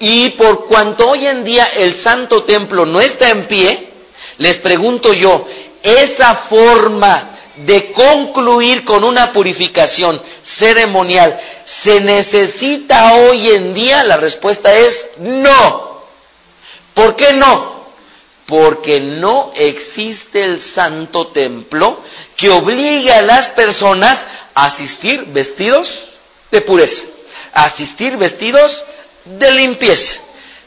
[0.00, 3.88] y por cuanto hoy en día el santo templo no está en pie,
[4.38, 5.46] les pregunto yo,
[5.82, 14.02] esa forma de concluir con una purificación ceremonial, ¿se necesita hoy en día?
[14.04, 16.02] La respuesta es no.
[16.94, 17.84] ¿Por qué no?
[18.46, 22.00] Porque no existe el santo templo
[22.36, 26.10] que obligue a las personas a asistir vestidos
[26.50, 27.04] de pureza,
[27.52, 28.84] a asistir vestidos
[29.24, 30.16] de limpieza.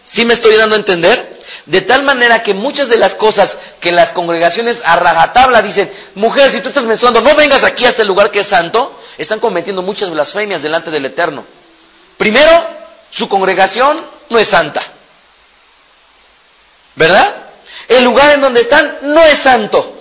[0.04, 1.37] ¿Sí me estoy dando a entender?
[1.66, 6.52] De tal manera que muchas de las cosas que las congregaciones a rajatabla dicen, mujer,
[6.52, 9.82] si tú estás menstruando, no vengas aquí a este lugar que es santo, están cometiendo
[9.82, 11.46] muchas blasfemias delante del Eterno.
[12.18, 12.68] Primero,
[13.12, 14.86] su congregación no es santa.
[16.96, 17.36] ¿Verdad?
[17.88, 19.94] El lugar en donde están no es santo.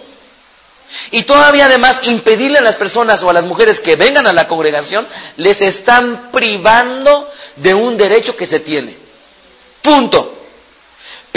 [1.10, 4.48] Y todavía además impedirle a las personas o a las mujeres que vengan a la
[4.48, 5.06] congregación,
[5.36, 8.96] les están privando de un derecho que se tiene.
[9.82, 10.35] Punto.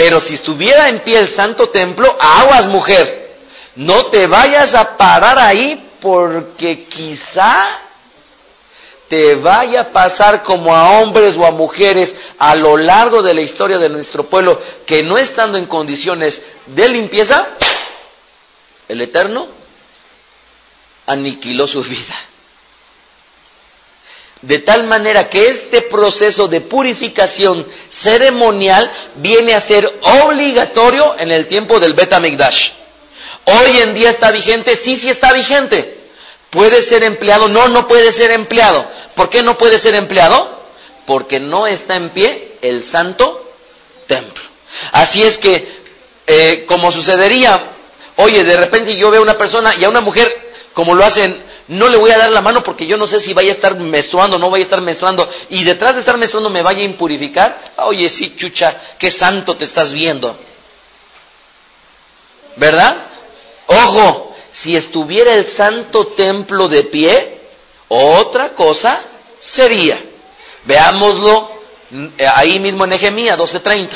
[0.00, 3.36] Pero si estuviera en pie el santo templo, aguas mujer,
[3.74, 7.80] no te vayas a parar ahí porque quizá
[9.08, 13.42] te vaya a pasar como a hombres o a mujeres a lo largo de la
[13.42, 17.48] historia de nuestro pueblo que no estando en condiciones de limpieza,
[18.88, 19.48] el Eterno
[21.04, 22.29] aniquiló su vida.
[24.42, 31.46] De tal manera que este proceso de purificación ceremonial viene a ser obligatorio en el
[31.46, 35.98] tiempo del Bet Hoy en día está vigente, sí, sí está vigente.
[36.50, 37.48] ¿Puede ser empleado?
[37.48, 38.86] No, no puede ser empleado.
[39.14, 40.60] ¿Por qué no puede ser empleado?
[41.06, 43.52] Porque no está en pie el santo
[44.06, 44.42] templo.
[44.92, 45.68] Así es que,
[46.26, 47.72] eh, como sucedería,
[48.16, 51.49] oye, de repente yo veo a una persona y a una mujer, como lo hacen
[51.70, 53.76] no le voy a dar la mano porque yo no sé si vaya a estar
[53.76, 55.30] menstruando o no vaya a estar menstruando.
[55.50, 57.62] Y detrás de estar menstruando me vaya a impurificar.
[57.76, 60.36] Oye, sí, chucha, qué santo te estás viendo.
[62.56, 63.06] ¿Verdad?
[63.66, 67.40] Ojo, si estuviera el santo templo de pie,
[67.86, 69.04] otra cosa
[69.38, 70.02] sería.
[70.64, 71.52] Veámoslo
[72.18, 73.90] eh, ahí mismo en Nehemías 12:30.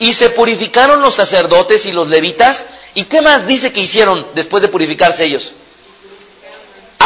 [0.00, 2.66] Y se purificaron los sacerdotes y los levitas.
[2.94, 5.54] ¿Y qué más dice que hicieron después de purificarse ellos?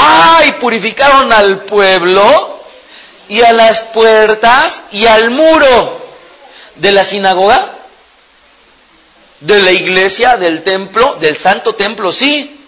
[0.03, 0.43] ¡Ah!
[0.47, 2.61] Y purificaron al pueblo
[3.29, 6.03] y a las puertas y al muro
[6.77, 7.79] de la sinagoga,
[9.41, 12.59] de la iglesia, del templo, del santo templo, sí.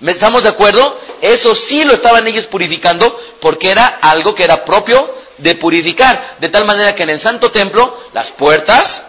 [0.00, 1.00] ¿Me estamos de acuerdo?
[1.20, 6.36] Eso sí lo estaban ellos purificando porque era algo que era propio de purificar.
[6.40, 9.02] De tal manera que en el santo templo las puertas,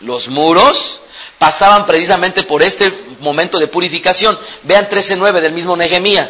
[0.00, 1.00] los muros,
[1.38, 4.38] pasaban precisamente por este momento de purificación.
[4.62, 6.28] Vean 13.9 del mismo Nehemías.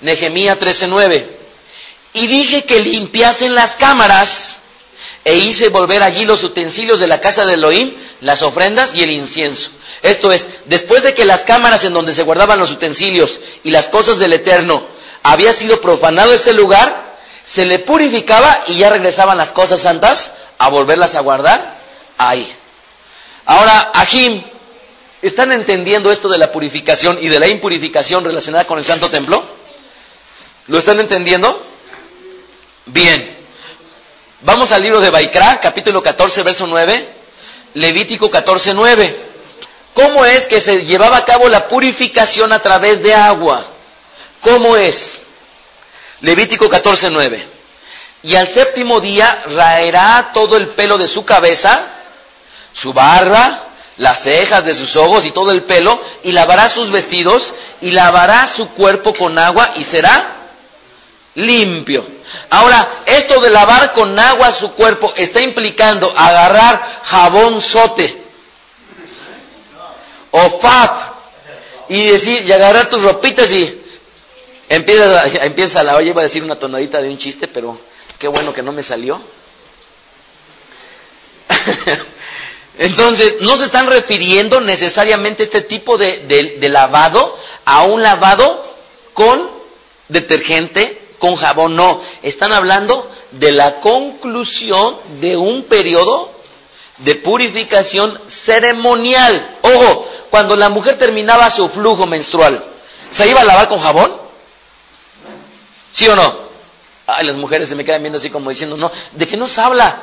[0.00, 1.26] Nehemías 13:9.
[2.14, 4.58] Y dije que limpiasen las cámaras
[5.24, 9.10] e hice volver allí los utensilios de la casa de Elohim, las ofrendas y el
[9.10, 9.70] incienso.
[10.02, 13.88] Esto es, después de que las cámaras en donde se guardaban los utensilios y las
[13.88, 14.86] cosas del Eterno
[15.22, 20.68] había sido profanado este lugar, se le purificaba y ya regresaban las cosas santas a
[20.68, 21.78] volverlas a guardar
[22.16, 22.54] ahí.
[23.46, 24.42] Ahora, Ajim,
[25.22, 29.47] ¿están entendiendo esto de la purificación y de la impurificación relacionada con el Santo Templo?
[30.68, 31.66] ¿Lo están entendiendo?
[32.86, 33.36] Bien.
[34.42, 37.08] Vamos al libro de Baikra, capítulo 14, verso 9.
[37.74, 39.28] Levítico 14, 9.
[39.94, 43.66] ¿Cómo es que se llevaba a cabo la purificación a través de agua?
[44.42, 45.22] ¿Cómo es?
[46.20, 47.48] Levítico 14, 9.
[48.24, 51.88] Y al séptimo día raerá todo el pelo de su cabeza,
[52.74, 57.54] su barba, las cejas de sus ojos y todo el pelo, y lavará sus vestidos,
[57.80, 60.37] y lavará su cuerpo con agua, y será
[61.38, 62.04] limpio.
[62.50, 68.22] Ahora, esto de lavar con agua su cuerpo está implicando agarrar jabón sote
[70.30, 71.14] o fab
[71.88, 73.80] y decir, y agarrar tus ropitas y
[74.68, 77.78] empieza, empieza la, oye, iba a decir una tonadita de un chiste, pero
[78.18, 79.20] qué bueno que no me salió.
[82.78, 88.76] Entonces, no se están refiriendo necesariamente este tipo de lavado a un lavado
[89.14, 89.50] con
[90.08, 92.00] detergente con jabón, no.
[92.22, 96.30] Están hablando de la conclusión de un periodo
[96.98, 99.58] de purificación ceremonial.
[99.62, 102.64] Ojo, cuando la mujer terminaba su flujo menstrual,
[103.10, 104.12] ¿se iba a lavar con jabón?
[105.92, 106.48] ¿Sí o no?
[107.06, 109.96] Ay, las mujeres se me quedan viendo así como diciendo, no, ¿de qué nos habla?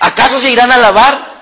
[0.00, 1.38] ¿Acaso se irán a lavar?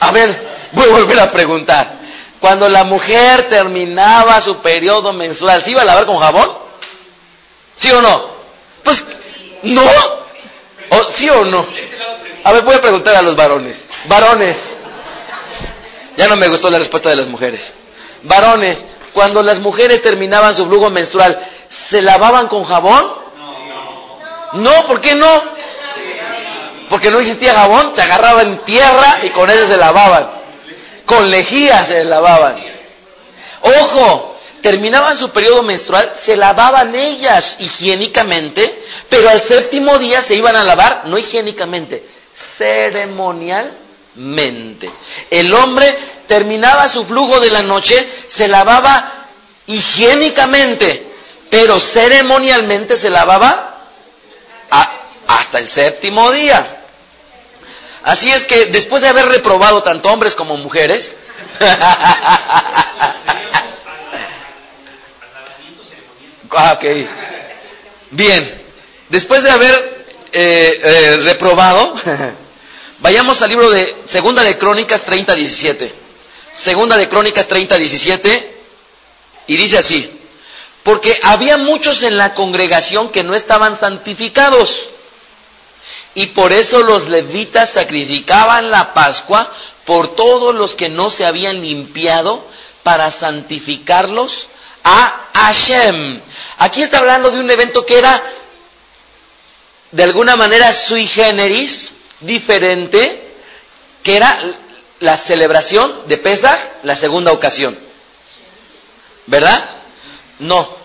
[0.00, 1.98] A ver, voy a volver a preguntar.
[2.40, 6.57] Cuando la mujer terminaba su periodo menstrual, ¿se iba a lavar con jabón?
[7.78, 8.30] ¿Sí o no?
[8.84, 9.02] Pues,
[9.62, 9.82] ¿no?
[10.90, 11.66] ¿O, ¿Sí o no?
[12.44, 13.86] A ver, voy a preguntar a los varones.
[14.04, 14.58] Varones.
[16.18, 17.72] Ya no me gustó la respuesta de las mujeres.
[18.24, 21.38] Varones, cuando las mujeres terminaban su flujo menstrual,
[21.68, 23.14] ¿se lavaban con jabón?
[24.52, 25.42] No, ¿por qué no?
[26.90, 30.38] Porque no existía jabón, se agarraban tierra y con eso se lavaban
[31.08, 32.62] con lejía se lavaban.
[33.62, 40.54] Ojo, terminaban su periodo menstrual, se lavaban ellas higiénicamente, pero al séptimo día se iban
[40.56, 44.90] a lavar, no higiénicamente, ceremonialmente.
[45.30, 49.26] El hombre terminaba su flujo de la noche, se lavaba
[49.66, 51.06] higiénicamente,
[51.50, 53.66] pero ceremonialmente se lavaba
[55.26, 56.76] hasta el séptimo día.
[58.02, 61.16] Así es que después de haber reprobado tanto hombres como mujeres,
[66.52, 66.78] ah,
[68.10, 68.62] Bien,
[69.08, 71.94] después de haber eh, eh, reprobado,
[73.00, 75.94] vayamos al libro de Segunda de Crónicas 30, 17.
[76.54, 78.56] Segunda de Crónicas 30, 17,
[79.46, 80.18] y dice así,
[80.82, 84.90] porque había muchos en la congregación que no estaban santificados
[86.14, 89.50] y por eso los levitas sacrificaban la Pascua
[89.84, 92.44] por todos los que no se habían limpiado
[92.82, 94.48] para santificarlos
[94.84, 96.20] a Hashem.
[96.58, 98.22] Aquí está hablando de un evento que era
[99.90, 103.32] de alguna manera sui generis, diferente,
[104.02, 104.38] que era
[105.00, 107.78] la celebración de Pesach, la segunda ocasión.
[109.26, 109.70] ¿Verdad?
[110.40, 110.76] No.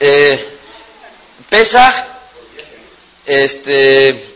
[0.00, 0.58] Eh,
[1.48, 1.94] Pesach,
[3.26, 4.34] este,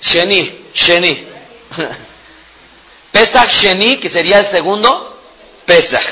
[0.00, 1.26] Sheni, Sheni.
[3.12, 5.11] Pesach Sheni, que sería el segundo,
[5.66, 6.02] Pesaj.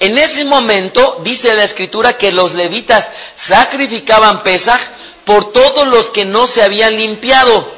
[0.00, 4.80] En ese momento dice la escritura que los levitas sacrificaban Pesaj
[5.24, 7.72] por todos los que no se habían limpiado.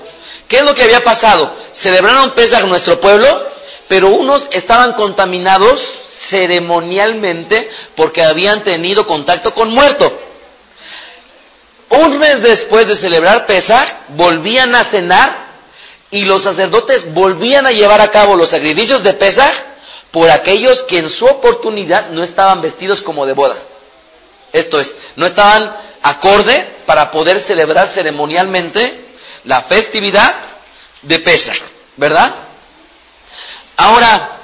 [0.48, 1.54] ¿Qué es lo que había pasado?
[1.74, 3.46] Celebraron Pesaj nuestro pueblo,
[3.88, 10.20] pero unos estaban contaminados ceremonialmente porque habían tenido contacto con muerto.
[11.90, 15.44] Un mes después de celebrar Pesaj, volvían a cenar
[16.10, 19.73] y los sacerdotes volvían a llevar a cabo los sacrificios de Pesaj
[20.14, 23.60] por aquellos que en su oportunidad no estaban vestidos como de boda.
[24.52, 29.06] Esto es, no estaban acorde para poder celebrar ceremonialmente
[29.42, 30.32] la festividad
[31.02, 31.60] de Pesach,
[31.96, 32.32] ¿verdad?
[33.76, 34.38] Ahora,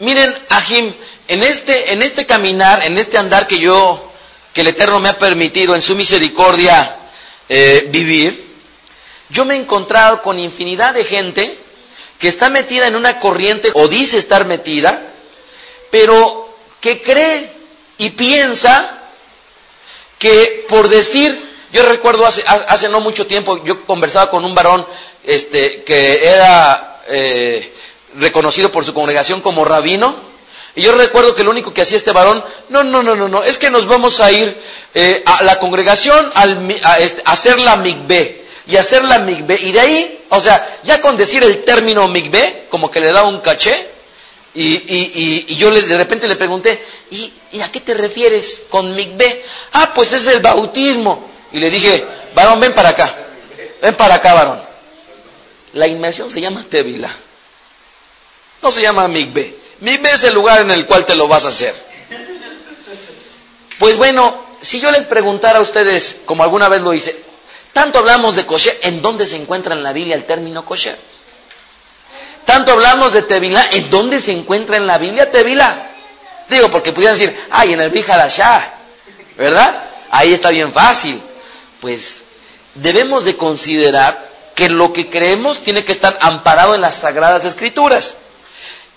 [0.00, 0.94] miren, Ajim,
[1.28, 4.12] en este, en este caminar, en este andar que yo,
[4.52, 6.98] que el Eterno me ha permitido en su misericordia
[7.48, 8.54] eh, vivir,
[9.30, 11.67] yo me he encontrado con infinidad de gente
[12.18, 15.12] que está metida en una corriente o dice estar metida,
[15.90, 17.52] pero que cree
[17.98, 19.02] y piensa
[20.18, 24.86] que por decir yo recuerdo hace, no mucho tiempo, yo conversaba con un varón
[25.22, 27.74] este, que era eh,
[28.14, 30.28] reconocido por su congregación como rabino,
[30.74, 33.42] y yo recuerdo que lo único que hacía este varón, no, no, no, no, no,
[33.42, 34.56] es que nos vamos a ir
[34.94, 38.37] eh, a la congregación al, a, este, a, hacer la migbe,
[38.68, 42.66] y hacer la migbe, y de ahí, o sea, ya con decir el término migbe,
[42.68, 43.88] como que le da un caché,
[44.54, 48.64] y, y, y, yo le, de repente le pregunté, ¿y, ¿y, a qué te refieres
[48.68, 49.42] con migbe?
[49.72, 51.30] Ah, pues es el bautismo.
[51.52, 52.04] Y le dije,
[52.34, 53.14] varón, ven para acá.
[53.80, 54.60] Ven para acá, varón.
[55.74, 57.14] La inmersión se llama Tevila.
[58.60, 59.56] No se llama Migbe.
[59.80, 61.74] Migbe es el lugar en el cual te lo vas a hacer.
[63.78, 67.27] Pues bueno, si yo les preguntara a ustedes, como alguna vez lo hice,
[67.78, 70.98] tanto hablamos de kosher, ¿en dónde se encuentra en la Biblia el término kosher?
[72.44, 75.90] Tanto hablamos de Tevila, ¿en dónde se encuentra en la Biblia Tevila?
[76.48, 78.74] Digo, porque pudieran decir, ay, en el Shah,
[79.36, 79.84] ¿verdad?
[80.10, 81.22] Ahí está bien fácil
[81.80, 82.24] pues
[82.74, 88.16] debemos de considerar que lo que creemos tiene que estar amparado en las sagradas escrituras.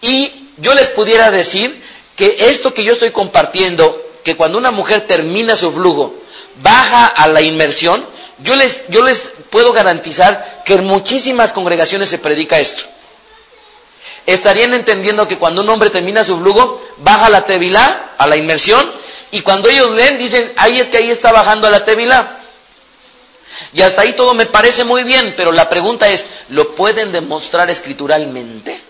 [0.01, 1.81] Y yo les pudiera decir
[2.15, 6.15] que esto que yo estoy compartiendo, que cuando una mujer termina su flujo,
[6.61, 8.05] baja a la inmersión,
[8.43, 12.83] yo les, yo les puedo garantizar que en muchísimas congregaciones se predica esto.
[14.25, 18.91] Estarían entendiendo que cuando un hombre termina su flujo, baja la tevilá, a la inmersión,
[19.31, 22.39] y cuando ellos leen, dicen, ahí es que ahí está bajando a la tevilá.
[23.73, 27.69] Y hasta ahí todo me parece muy bien, pero la pregunta es, ¿lo pueden demostrar
[27.69, 28.81] escrituralmente?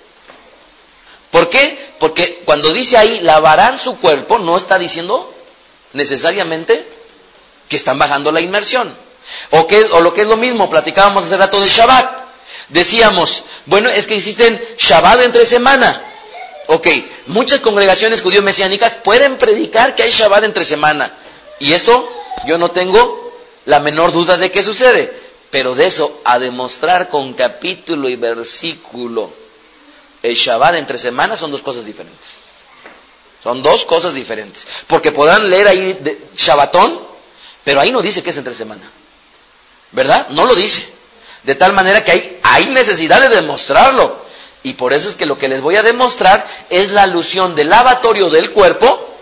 [1.31, 1.93] ¿Por qué?
[1.99, 5.33] Porque cuando dice ahí, lavarán su cuerpo, no está diciendo
[5.93, 6.85] necesariamente
[7.67, 8.93] que están bajando la inmersión.
[9.51, 12.21] O, que, lo que es lo mismo, platicábamos hace rato de Shabbat.
[12.69, 16.03] Decíamos, bueno, es que existen Shabbat entre semana.
[16.67, 16.87] Ok,
[17.27, 21.13] muchas congregaciones judío mesiánicas pueden predicar que hay Shabbat entre semana.
[21.59, 22.09] Y eso
[22.45, 23.33] yo no tengo
[23.65, 25.19] la menor duda de qué sucede.
[25.49, 29.41] Pero de eso a demostrar con capítulo y versículo
[30.23, 32.37] el Shabbat entre semanas son dos cosas diferentes.
[33.43, 34.67] Son dos cosas diferentes.
[34.87, 36.99] Porque podrán leer ahí de Shabbatón,
[37.63, 38.89] pero ahí no dice que es entre semana.
[39.91, 40.29] ¿Verdad?
[40.29, 40.87] No lo dice.
[41.43, 44.21] De tal manera que hay, hay necesidad de demostrarlo.
[44.63, 47.69] Y por eso es que lo que les voy a demostrar es la alusión del
[47.69, 49.17] lavatorio del cuerpo,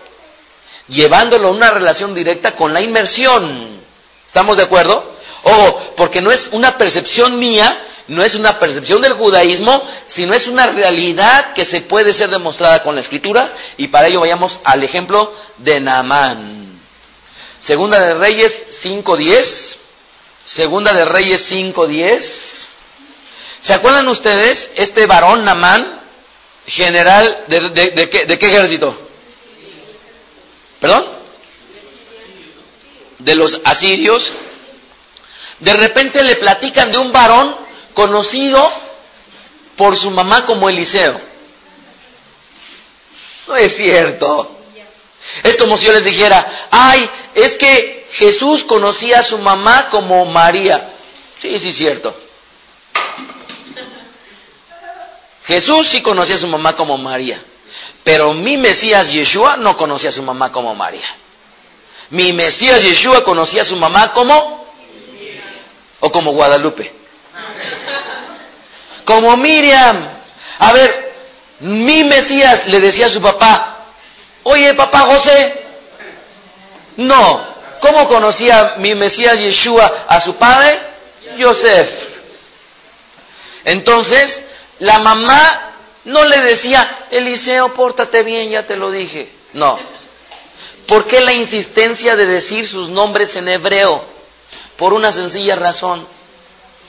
[0.88, 3.80] llevándolo a una relación directa con la inmersión.
[4.26, 5.14] ¿Estamos de acuerdo?
[5.42, 10.46] O porque no es una percepción mía, no es una percepción del judaísmo, sino es
[10.46, 14.82] una realidad que se puede ser demostrada con la escritura y para ello vayamos al
[14.82, 16.80] ejemplo de Naamán.
[17.60, 19.79] Segunda de Reyes 5.10.
[20.52, 22.66] Segunda de Reyes 5.10.
[23.60, 26.00] ¿Se acuerdan ustedes este varón Naamán,
[26.66, 28.98] general de, qué, de qué ejército?
[30.80, 31.20] ¿Perdón?
[33.20, 34.32] de los asirios,
[35.60, 37.54] de repente le platican de un varón
[37.94, 38.70] conocido
[39.76, 41.20] por su mamá como Eliseo.
[43.46, 44.58] No es cierto.
[45.42, 50.26] Es como si yo les dijera, ay, es que Jesús conocía a su mamá como
[50.26, 50.90] María.
[51.38, 52.14] Sí, sí, cierto.
[55.44, 57.42] Jesús sí conocía a su mamá como María,
[58.04, 61.16] pero mi Mesías Yeshua no conocía a su mamá como María.
[62.10, 64.66] Mi Mesías Yeshua conocía a su mamá como
[66.00, 66.92] o como Guadalupe.
[69.04, 70.08] Como Miriam.
[70.58, 71.14] A ver,
[71.60, 73.86] mi Mesías le decía a su papá,
[74.44, 75.64] oye papá José,
[76.96, 77.49] no,
[77.80, 80.78] ¿cómo conocía mi Mesías Yeshua a su padre?
[81.36, 81.88] Yosef.
[83.64, 84.42] Entonces,
[84.78, 85.66] la mamá
[86.04, 89.30] No le decía, Eliseo, pórtate bien, ya te lo dije.
[89.52, 89.78] No.
[90.86, 94.02] ¿Por qué la insistencia de decir sus nombres en hebreo?
[94.76, 96.06] Por una sencilla razón.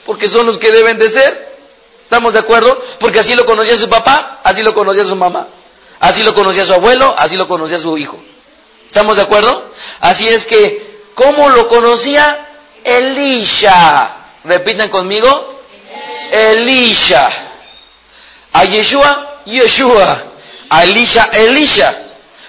[0.05, 1.57] Porque son los que deben de ser.
[2.03, 2.81] ¿Estamos de acuerdo?
[2.99, 5.47] Porque así lo conocía su papá, así lo conocía su mamá.
[5.99, 8.17] Así lo conocía su abuelo, así lo conocía su hijo.
[8.91, 9.71] ¿Estamos de acuerdo?
[10.01, 12.45] Así es que, ¿cómo lo conocía?
[12.83, 14.17] Elisha.
[14.43, 15.61] Repitan conmigo.
[16.29, 17.29] Elisha.
[18.51, 20.23] A Yeshua, Yeshua.
[20.69, 22.03] A Elisha, Elisha.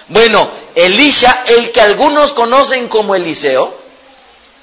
[0.09, 3.79] Bueno, Elisha, el que algunos conocen como Eliseo,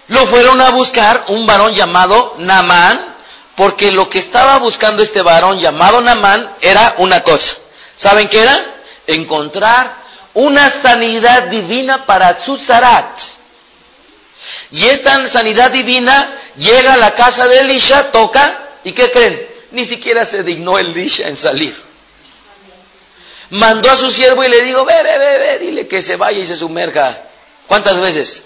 [0.09, 3.17] lo fueron a buscar un varón llamado Namán,
[3.57, 7.57] porque lo que estaba buscando este varón llamado Namán era una cosa.
[7.97, 8.75] ¿Saben qué era?
[9.07, 10.00] Encontrar
[10.35, 13.21] una sanidad divina para Tzuzarat.
[14.71, 19.47] Y esta sanidad divina llega a la casa de Elisha, toca, ¿y qué creen?
[19.73, 21.77] Ni siquiera se dignó Elisha en salir.
[23.51, 26.39] Mandó a su siervo y le dijo, ve, ve, ve, ve, dile que se vaya
[26.39, 27.19] y se sumerja.
[27.67, 28.45] ¿Cuántas veces?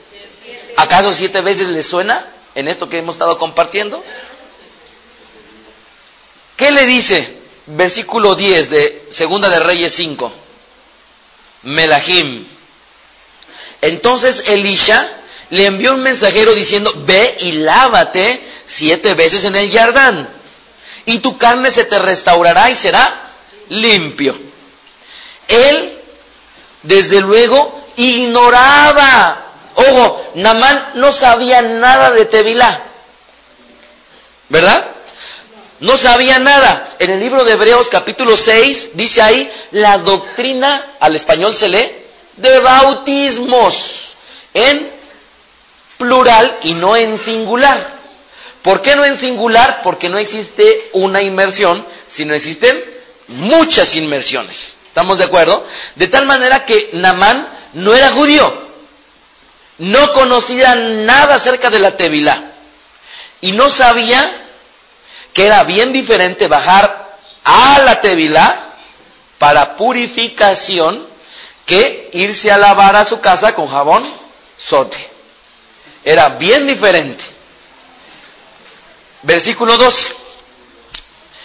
[0.76, 4.03] ¿Acaso siete veces le suena en esto que hemos estado compartiendo?
[6.57, 7.39] ¿Qué le dice?
[7.66, 10.43] Versículo 10 de Segunda de Reyes 5.
[11.64, 12.46] Melahim.
[13.80, 20.28] Entonces Elisha le envió un mensajero diciendo, ve y lávate siete veces en el Jardán,
[21.04, 23.30] y tu carne se te restaurará y será
[23.68, 24.36] limpio.
[25.48, 25.98] Él,
[26.82, 29.42] desde luego, ignoraba.
[29.74, 32.82] Ojo, Namán no sabía nada de Tevilá.
[34.48, 34.93] ¿Verdad?
[35.85, 36.97] No sabía nada.
[36.99, 41.93] En el libro de Hebreos capítulo 6 dice ahí la doctrina, al español se lee,
[42.37, 44.14] de bautismos.
[44.55, 44.91] En
[45.99, 47.99] plural y no en singular.
[48.62, 49.82] ¿Por qué no en singular?
[49.82, 52.82] Porque no existe una inmersión, sino existen
[53.28, 54.76] muchas inmersiones.
[54.87, 55.66] ¿Estamos de acuerdo?
[55.97, 58.70] De tal manera que Namán no era judío,
[59.76, 62.53] no conocía nada acerca de la Tevilá
[63.43, 64.43] y no sabía
[65.35, 68.70] que era bien diferente bajar a la Tevilá
[69.39, 71.07] para purificación
[71.66, 74.05] que irse a lavar a su casa con jabón
[74.57, 75.11] sote.
[76.05, 77.24] Era bien diferente.
[79.22, 80.14] Versículo 2.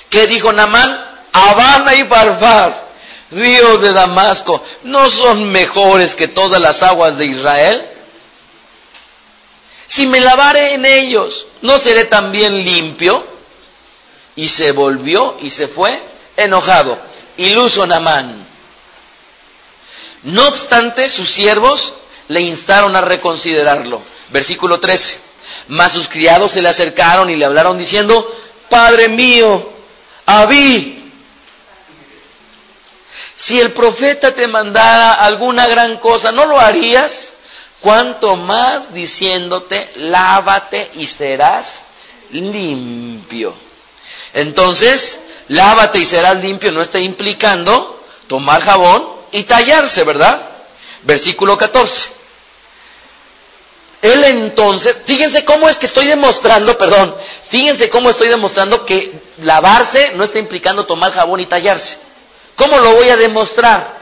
[0.10, 1.10] ¿Qué dijo Namán?
[1.32, 2.88] Habana y Farfar,
[3.32, 7.88] ríos de Damasco, ¿no son mejores que todas las aguas de Israel?
[9.88, 13.26] Si me lavare en ellos, ¿no seré también limpio?
[14.40, 16.02] Y se volvió y se fue
[16.38, 16.98] enojado.
[17.36, 18.48] Iluso Namán.
[20.24, 21.94] No obstante, sus siervos
[22.30, 24.02] le instaron a reconsiderarlo.
[24.30, 25.20] Versículo 13.
[25.68, 28.26] Mas sus criados se le acercaron y le hablaron diciendo,
[28.70, 29.74] Padre mío,
[30.26, 31.12] Abí,
[33.36, 37.34] si el profeta te mandara alguna gran cosa, ¿no lo harías?
[37.82, 41.84] Cuanto más diciéndote, lávate y serás
[42.32, 43.69] limpio.
[44.34, 50.50] Entonces, lávate y serás limpio no está implicando tomar jabón y tallarse, ¿verdad?
[51.04, 52.20] Versículo 14.
[54.02, 57.14] Él entonces, fíjense cómo es que estoy demostrando, perdón,
[57.50, 61.98] fíjense cómo estoy demostrando que lavarse no está implicando tomar jabón y tallarse.
[62.56, 64.00] ¿Cómo lo voy a demostrar?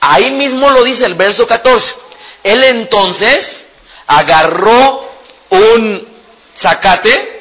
[0.00, 1.94] Ahí mismo lo dice el verso 14.
[2.42, 3.66] Él entonces
[4.06, 5.08] agarró
[5.50, 6.08] un
[6.56, 7.39] zacate,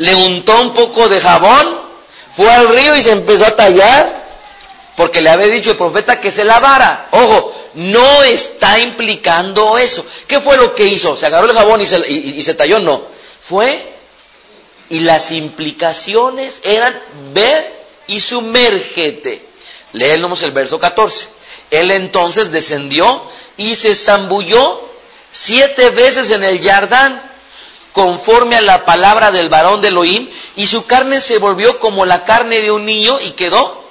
[0.00, 1.78] le untó un poco de jabón,
[2.34, 4.24] fue al río y se empezó a tallar,
[4.96, 7.08] porque le había dicho el profeta que se lavara.
[7.10, 10.04] Ojo, no está implicando eso.
[10.26, 11.18] ¿Qué fue lo que hizo?
[11.18, 12.78] ¿Se agarró el jabón y se, talló?
[12.78, 13.02] No.
[13.42, 13.92] Fue
[14.88, 16.98] y las implicaciones eran
[17.34, 19.44] ver y sumérgete.
[19.92, 21.28] Leemos el verso 14.
[21.70, 23.22] Él entonces descendió
[23.58, 24.88] y se zambulló
[25.30, 27.29] siete veces en el Jardán,
[27.92, 32.24] conforme a la palabra del varón de Elohim, y su carne se volvió como la
[32.24, 33.84] carne de un niño y quedó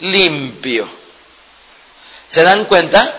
[0.00, 0.88] limpio.
[2.28, 3.16] ¿Se dan cuenta?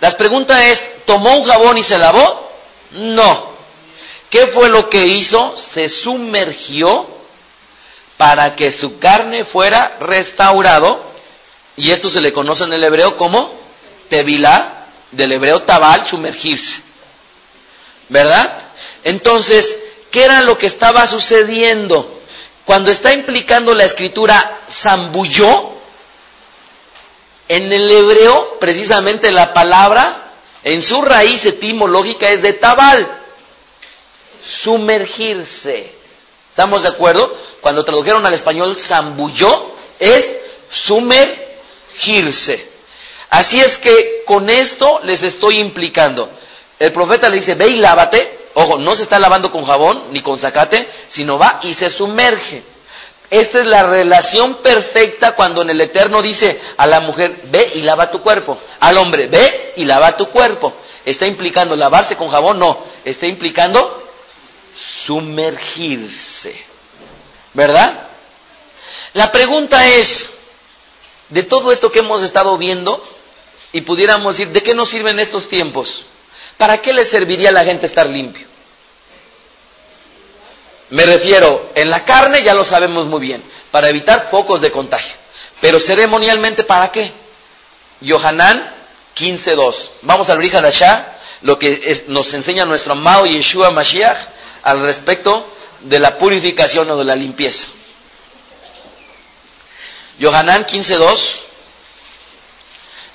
[0.00, 2.50] La pregunta es, ¿tomó un jabón y se lavó?
[2.92, 3.54] No.
[4.30, 5.56] ¿Qué fue lo que hizo?
[5.56, 7.06] Se sumergió
[8.16, 11.12] para que su carne fuera restaurado.
[11.76, 13.52] Y esto se le conoce en el hebreo como
[14.08, 16.82] tevilá, del hebreo tabal, sumergirse.
[18.08, 18.72] ¿Verdad?
[19.04, 19.78] Entonces,
[20.10, 22.20] ¿qué era lo que estaba sucediendo?
[22.64, 25.74] Cuando está implicando la escritura zambulló,
[27.48, 30.32] en el hebreo, precisamente la palabra,
[30.62, 33.06] en su raíz etimológica es de tabal,
[34.42, 35.92] sumergirse.
[36.50, 37.36] ¿Estamos de acuerdo?
[37.60, 40.38] Cuando tradujeron al español zambulló es
[40.70, 42.68] sumergirse.
[43.30, 46.30] Así es que con esto les estoy implicando.
[46.78, 48.43] El profeta le dice, ve y lávate.
[48.54, 52.62] Ojo, no se está lavando con jabón ni con zacate, sino va y se sumerge.
[53.30, 57.82] Esta es la relación perfecta cuando en el Eterno dice a la mujer, ve y
[57.82, 58.56] lava tu cuerpo.
[58.80, 60.72] Al hombre, ve y lava tu cuerpo.
[61.04, 62.58] ¿Está implicando lavarse con jabón?
[62.58, 62.78] No.
[63.04, 64.08] Está implicando
[64.76, 66.54] sumergirse.
[67.54, 68.08] ¿Verdad?
[69.14, 70.30] La pregunta es,
[71.28, 73.02] de todo esto que hemos estado viendo,
[73.72, 76.06] y pudiéramos decir, ¿de qué nos sirven estos tiempos?
[76.56, 78.46] ¿Para qué le serviría a la gente estar limpio?
[80.90, 85.16] Me refiero, en la carne ya lo sabemos muy bien, para evitar focos de contagio.
[85.60, 87.12] Pero ceremonialmente, ¿para qué?
[88.00, 88.72] Yohanan
[89.16, 89.90] 15.2.
[90.02, 94.28] Vamos al Brihadashá, lo que nos enseña nuestro amado Yeshua Mashiach
[94.62, 95.46] al respecto
[95.80, 97.66] de la purificación o de la limpieza.
[100.18, 101.40] Yohanan 15.2.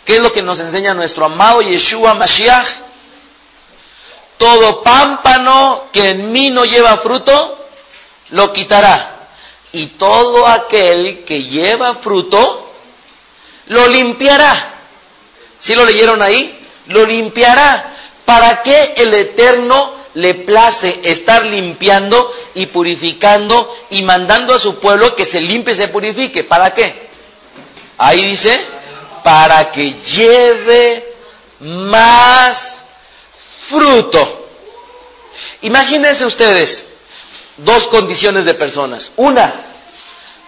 [0.05, 2.88] ¿Qué es lo que nos enseña nuestro amado Yeshua Mashiach?
[4.39, 7.67] Todo pámpano que en mí no lleva fruto,
[8.29, 9.27] lo quitará.
[9.73, 12.71] Y todo aquel que lleva fruto,
[13.67, 14.75] lo limpiará.
[15.59, 16.57] ¿Sí lo leyeron ahí?
[16.87, 17.93] Lo limpiará.
[18.23, 25.17] ¿Para qué el Eterno le place estar limpiando y purificando y mandando a su pueblo
[25.17, 26.45] que se limpie y se purifique?
[26.45, 27.09] ¿Para qué?
[27.97, 28.57] Ahí dice,
[29.21, 31.13] para que lleve
[31.59, 32.85] más
[33.69, 34.47] fruto.
[35.61, 36.85] Imagínense ustedes,
[37.57, 39.11] dos condiciones de personas.
[39.17, 39.53] Una,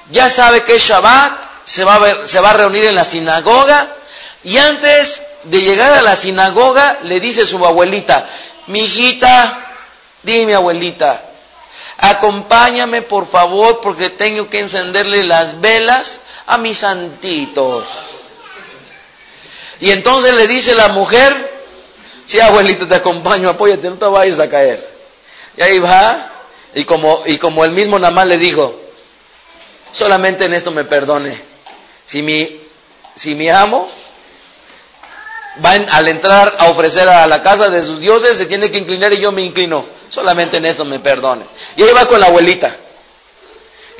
[0.09, 3.95] ya sabe que es Shabbat, se va a, reunir en la sinagoga
[4.43, 8.28] y antes de llegar a la sinagoga le dice su abuelita,
[8.67, 9.74] mi hijita,
[10.24, 11.22] dime abuelita,
[11.97, 17.88] acompáñame por favor porque tengo que encenderle las velas a mis santitos.
[19.80, 21.51] Y entonces le dice la mujer,
[22.32, 24.82] sí abuelita te acompaño, apóyate, no te vayas a caer.
[25.57, 26.32] Y ahí va,
[26.73, 28.73] y como, y como el mismo Namán le dijo,
[29.91, 31.41] solamente en esto me perdone.
[32.05, 32.61] Si mi,
[33.15, 33.89] si mi amo
[35.63, 39.11] va al entrar a ofrecer a la casa de sus dioses, se tiene que inclinar
[39.11, 39.86] y yo me inclino.
[40.07, 41.43] Solamente en esto me perdone.
[41.75, 42.77] Y ahí va con la abuelita.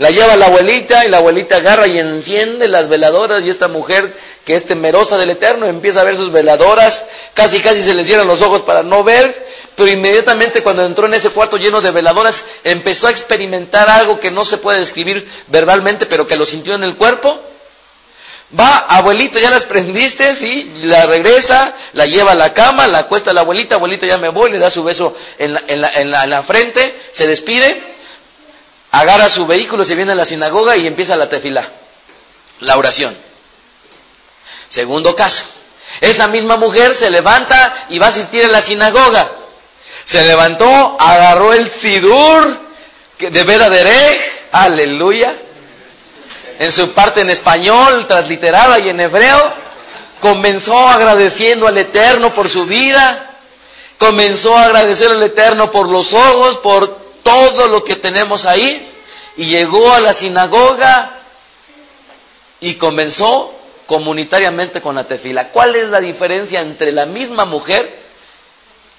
[0.02, 4.12] La lleva la abuelita y la abuelita agarra y enciende las veladoras y esta mujer
[4.44, 8.26] que es temerosa del Eterno empieza a ver sus veladoras, casi casi se le cierran
[8.26, 9.46] los ojos para no ver,
[9.76, 14.32] pero inmediatamente cuando entró en ese cuarto lleno de veladoras empezó a experimentar algo que
[14.32, 17.40] no se puede describir verbalmente, pero que lo sintió en el cuerpo.
[18.60, 23.30] Va, abuelito, ya las prendiste, sí, la regresa, la lleva a la cama, la acuesta
[23.30, 25.90] a la abuelita, abuelita ya me voy, le da su beso en la, en la,
[25.90, 27.91] en la, en la frente, se despide,
[28.92, 31.70] agarra su vehículo, se viene a la sinagoga y empieza la tefila,
[32.60, 33.16] la oración.
[34.68, 35.44] Segundo caso,
[36.00, 39.32] esa misma mujer se levanta y va a asistir a la sinagoga.
[40.06, 42.60] Se levantó, agarró el sidur
[43.20, 43.70] de Veda
[44.52, 45.36] aleluya,
[46.60, 49.54] en su parte en español, transliterada y en hebreo,
[50.20, 53.32] comenzó agradeciendo al Eterno por su vida,
[53.98, 58.90] comenzó a agradecer al Eterno por los ojos, por todo lo que tenemos ahí,
[59.38, 61.22] y llegó a la sinagoga
[62.60, 63.54] y comenzó
[63.86, 65.50] comunitariamente con la tefila.
[65.50, 68.02] ¿Cuál es la diferencia entre la misma mujer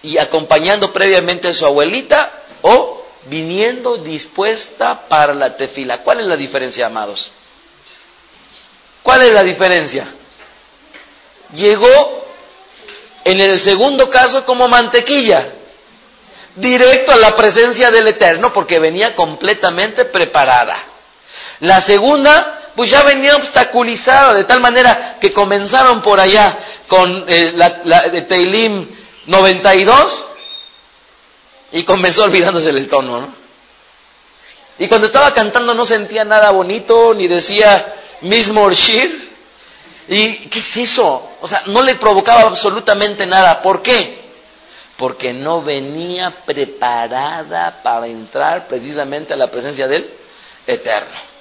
[0.02, 6.02] y acompañando previamente a su abuelita o viniendo dispuesta para la tefila?
[6.02, 7.30] ¿Cuál es la diferencia, amados?
[9.02, 10.12] ¿Cuál es la diferencia?
[11.54, 12.24] Llegó
[13.24, 15.52] en el segundo caso como mantequilla,
[16.56, 20.76] directo a la presencia del Eterno porque venía completamente preparada.
[21.60, 27.52] La segunda pues ya venía obstaculizada de tal manera que comenzaron por allá con eh,
[27.54, 28.88] la, la, de Teilim
[29.26, 30.26] 92
[31.72, 33.42] y comenzó olvidándose el tono, ¿no?
[34.78, 39.30] Y cuando estaba cantando no sentía nada bonito, ni decía mismo Shir.
[40.08, 41.30] ¿Y qué es eso?
[41.40, 43.62] O sea, no le provocaba absolutamente nada.
[43.62, 44.21] ¿Por qué?
[44.96, 50.08] Porque no venía preparada para entrar precisamente a la presencia del
[50.66, 51.32] Eterno.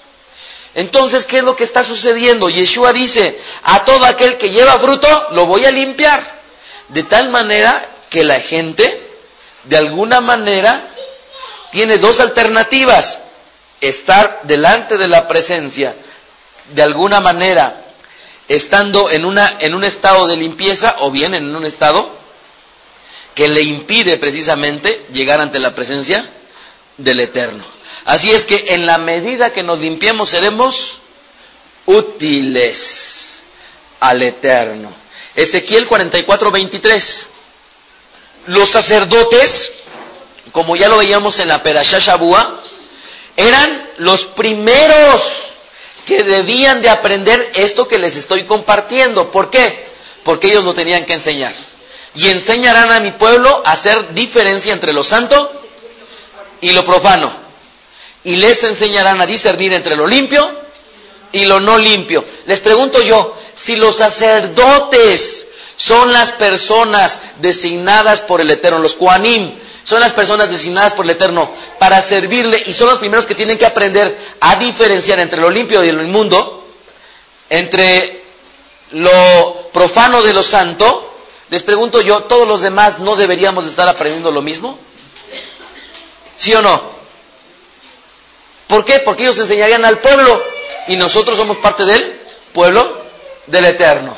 [0.74, 2.50] Entonces, ¿qué es lo que está sucediendo?
[2.50, 6.42] Yeshua dice, a todo aquel que lleva fruto, lo voy a limpiar.
[6.88, 9.10] De tal manera que la gente,
[9.66, 10.88] de alguna manera,
[11.72, 13.20] tiene dos alternativas.
[13.82, 15.96] Estar delante de la presencia,
[16.70, 17.82] de alguna manera,
[18.48, 22.21] estando en, una, en un estado de limpieza o bien en un estado
[23.36, 26.30] que le impide precisamente llegar ante la presencia
[26.98, 27.64] del Eterno.
[28.06, 31.00] Así es que en la medida que nos limpiemos seremos
[31.86, 33.44] útiles
[34.00, 34.94] al Eterno.
[35.36, 37.28] Ezequiel 44, 23.
[38.48, 39.72] Los sacerdotes,
[40.52, 42.62] como ya lo veíamos en la Perashá Shabua,
[43.38, 45.22] eran los primeros
[46.06, 49.32] que debían de aprender esto que les estoy compartiendo.
[49.32, 49.88] ¿Por qué?
[50.24, 51.54] Porque ellos lo tenían que enseñar.
[52.16, 55.52] Y enseñarán a mi pueblo a hacer diferencia entre lo santo
[56.60, 57.32] y lo profano.
[58.24, 60.62] Y les enseñarán a discernir entre lo limpio
[61.32, 62.24] y lo no limpio.
[62.46, 65.48] Les pregunto yo, si los sacerdotes
[65.78, 71.12] son las personas designadas por el Eterno, los Kuanim, son las personas designadas por el
[71.12, 75.50] Eterno para servirle y son los primeros que tienen que aprender a diferenciar entre lo
[75.50, 76.68] limpio y lo inmundo,
[77.50, 78.24] entre
[78.92, 81.11] lo profano de lo santo.
[81.52, 84.80] Les pregunto yo, ¿todos los demás no deberíamos estar aprendiendo lo mismo?
[86.38, 86.82] ¿Sí o no?
[88.68, 89.00] ¿Por qué?
[89.00, 90.42] Porque ellos enseñarían al pueblo
[90.88, 92.22] y nosotros somos parte del
[92.54, 93.04] pueblo
[93.48, 94.16] del Eterno.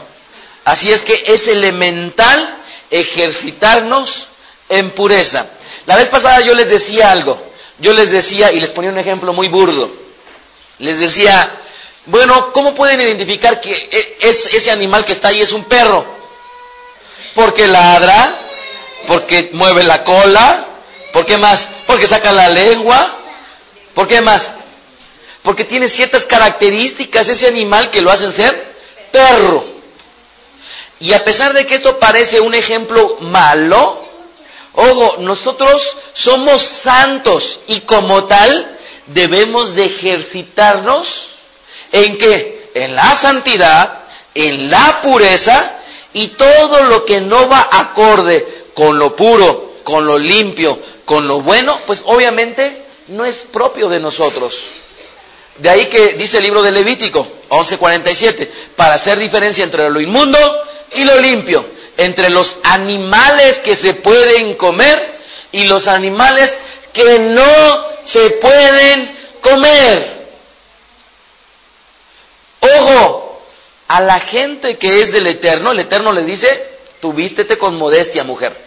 [0.64, 2.62] Así es que es elemental
[2.92, 4.28] ejercitarnos
[4.70, 5.48] en pureza.
[5.88, 9.34] La vez pasada yo les decía algo, yo les decía, y les ponía un ejemplo
[9.34, 9.92] muy burdo,
[10.78, 11.52] les decía,
[12.06, 16.22] bueno, ¿cómo pueden identificar que e, es, ese animal que está ahí es un perro?
[17.36, 18.40] Porque ladra,
[19.08, 20.68] porque mueve la cola,
[21.12, 21.68] ¿por qué más?
[21.88, 23.18] Porque saca la lengua,
[23.94, 24.54] ¿por qué más?
[25.42, 28.76] Porque tiene ciertas características ese animal que lo hacen ser
[29.12, 29.66] perro.
[31.00, 34.04] Y a pesar de que esto parece un ejemplo malo,
[34.74, 38.78] Ojo, nosotros somos santos y como tal
[39.08, 41.36] debemos de ejercitarnos
[41.92, 42.72] en qué?
[42.74, 44.00] En la santidad,
[44.34, 45.78] en la pureza
[46.14, 51.42] y todo lo que no va acorde con lo puro, con lo limpio, con lo
[51.42, 54.56] bueno, pues obviamente no es propio de nosotros.
[55.58, 60.40] De ahí que dice el libro de Levítico 11:47, para hacer diferencia entre lo inmundo
[60.94, 61.66] y lo limpio
[61.98, 65.20] entre los animales que se pueden comer
[65.52, 66.52] y los animales
[66.92, 70.28] que no se pueden comer.
[72.62, 73.23] Ojo,
[73.94, 78.24] a la gente que es del Eterno, el Eterno le dice, tú vístete con modestia,
[78.24, 78.58] mujer.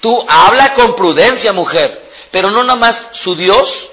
[0.00, 2.10] Tú habla con prudencia, mujer.
[2.32, 3.90] Pero no nada más su Dios,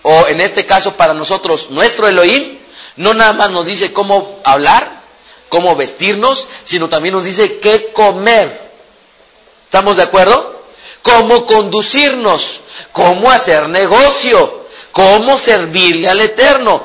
[0.00, 2.58] o en este caso para nosotros nuestro Elohim,
[2.96, 5.02] no nada más nos dice cómo hablar,
[5.50, 8.70] cómo vestirnos, sino también nos dice qué comer.
[9.66, 10.64] ¿Estamos de acuerdo?
[11.02, 12.60] Cómo conducirnos,
[12.90, 16.82] cómo hacer negocio, cómo servirle al Eterno.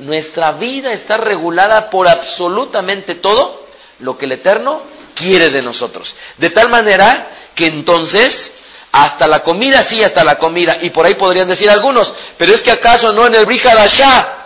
[0.00, 3.66] Nuestra vida está regulada por absolutamente todo
[4.00, 4.82] lo que el Eterno
[5.14, 6.14] quiere de nosotros.
[6.38, 8.52] De tal manera que entonces,
[8.92, 10.78] hasta la comida, sí, hasta la comida.
[10.80, 14.36] Y por ahí podrían decir algunos, pero es que acaso no en el Brihadashá,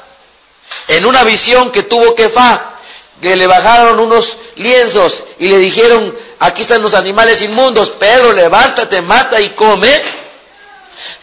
[0.89, 2.73] en una visión que tuvo Kefa,
[3.21, 9.01] que le bajaron unos lienzos y le dijeron, aquí están los animales inmundos, Pedro, levántate,
[9.01, 10.24] mata y come.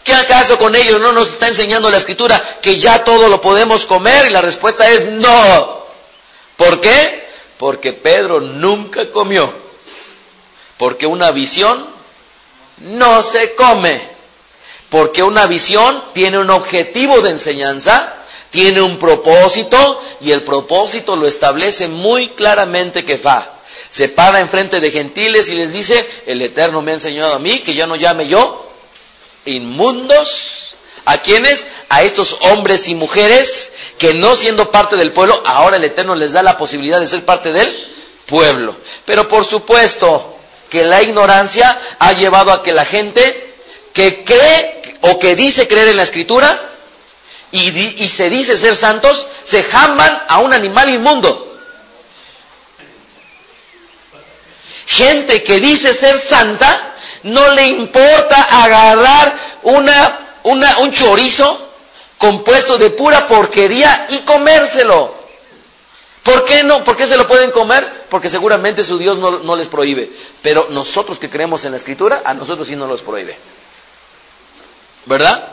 [0.04, 3.86] ¿Qué acaso con ellos no nos está enseñando la escritura que ya todo lo podemos
[3.86, 4.26] comer?
[4.26, 5.86] Y la respuesta es no.
[6.56, 7.28] ¿Por qué?
[7.58, 9.52] Porque Pedro nunca comió.
[10.76, 11.86] Porque una visión
[12.78, 14.10] no se come.
[14.90, 18.18] Porque una visión tiene un objetivo de enseñanza
[18.52, 23.50] tiene un propósito y el propósito lo establece muy claramente que fa.
[23.88, 27.60] Se para enfrente de gentiles y les dice, el Eterno me ha enseñado a mí
[27.60, 28.61] que ya no llame yo
[29.44, 30.76] inmundos.
[31.04, 31.66] ¿A quiénes?
[31.88, 36.32] A estos hombres y mujeres que no siendo parte del pueblo, ahora el Eterno les
[36.32, 37.76] da la posibilidad de ser parte del
[38.26, 38.76] pueblo.
[39.04, 40.36] Pero por supuesto
[40.70, 43.54] que la ignorancia ha llevado a que la gente
[43.92, 46.72] que cree o que dice creer en la escritura,
[47.52, 51.60] y, se dice ser santos, se jamban a un animal inmundo.
[54.86, 56.91] Gente que dice ser santa,
[57.24, 61.70] no le importa agarrar una, un chorizo
[62.18, 65.22] compuesto de pura porquería y comérselo.
[66.22, 66.84] ¿Por qué no?
[66.84, 68.06] ¿Por qué se lo pueden comer?
[68.08, 70.10] Porque seguramente su Dios no, no les prohíbe.
[70.40, 73.36] Pero nosotros que creemos en la Escritura, a nosotros sí nos los prohíbe.
[75.06, 75.52] ¿Verdad?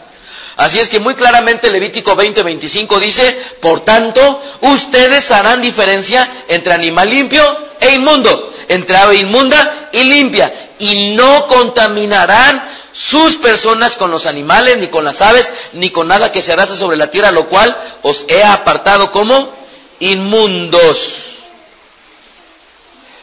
[0.57, 7.09] Así es que muy claramente Levítico 20:25 dice, por tanto, ustedes harán diferencia entre animal
[7.09, 7.41] limpio
[7.79, 12.63] e inmundo, entre ave inmunda y limpia, y no contaminarán
[12.93, 16.77] sus personas con los animales, ni con las aves, ni con nada que se arrastre
[16.77, 19.53] sobre la tierra, lo cual os he apartado como
[19.99, 21.39] inmundos.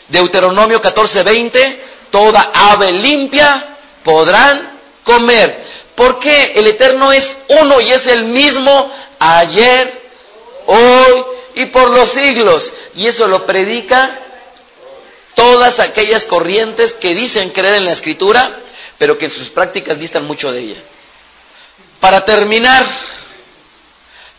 [0.08, 1.80] Deuteronomio 14:20,
[2.10, 10.10] toda ave limpia podrán comer Porque el Eterno es uno y es el mismo ayer,
[10.66, 11.24] hoy
[11.54, 12.70] y por los siglos.
[12.94, 14.25] Y eso lo predica
[15.36, 18.58] todas aquellas corrientes que dicen creer en la Escritura,
[18.98, 20.82] pero que en sus prácticas distan mucho de ella.
[22.00, 22.84] Para terminar,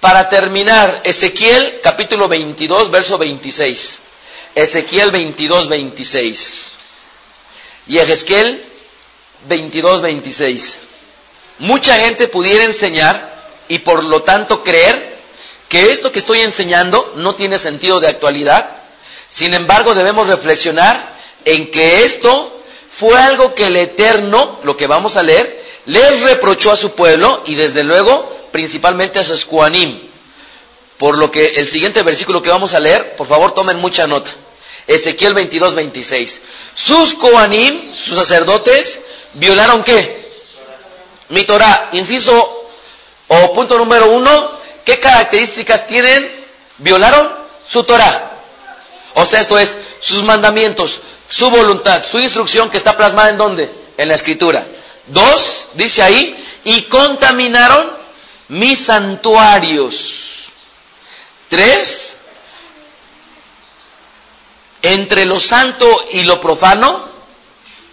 [0.01, 3.99] para terminar, Ezequiel capítulo 22, verso 26.
[4.55, 6.71] Ezequiel 22, 26.
[7.87, 8.65] Y Ezequiel
[9.47, 10.79] 22, 26.
[11.59, 13.37] Mucha gente pudiera enseñar
[13.67, 15.17] y por lo tanto creer
[15.69, 18.76] que esto que estoy enseñando no tiene sentido de actualidad.
[19.29, 21.15] Sin embargo, debemos reflexionar
[21.45, 22.61] en que esto
[22.99, 27.43] fue algo que el Eterno, lo que vamos a leer, les reprochó a su pueblo
[27.45, 30.07] y desde luego principalmente a sus cuanim.
[30.97, 34.33] Por lo que el siguiente versículo que vamos a leer, por favor tomen mucha nota.
[34.87, 36.41] Ezequiel 22, 26.
[36.73, 38.99] Sus coanim, sus sacerdotes,
[39.33, 40.31] violaron qué?
[41.29, 41.89] Mi Torah.
[41.91, 42.65] Inciso
[43.27, 46.47] o punto número uno, ¿qué características tienen?
[46.77, 47.29] Violaron
[47.65, 48.36] su Torah.
[49.19, 53.71] O sea, esto es sus mandamientos, su voluntad, su instrucción que está plasmada en dónde?
[53.97, 54.67] En la escritura.
[55.07, 57.91] Dos, dice ahí, y contaminaron
[58.49, 60.49] mis santuarios.
[61.49, 62.17] Tres,
[64.83, 67.09] entre lo santo y lo profano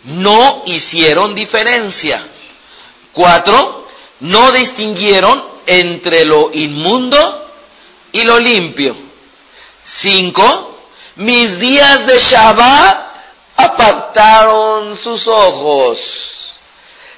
[0.05, 2.23] no hicieron diferencia.
[3.15, 3.87] Cuatro,
[4.21, 7.51] no distinguieron entre lo inmundo
[8.13, 8.95] y lo limpio.
[9.83, 10.74] Cinco,
[11.17, 13.15] mis días de Shabbat
[13.57, 16.59] apartaron sus ojos.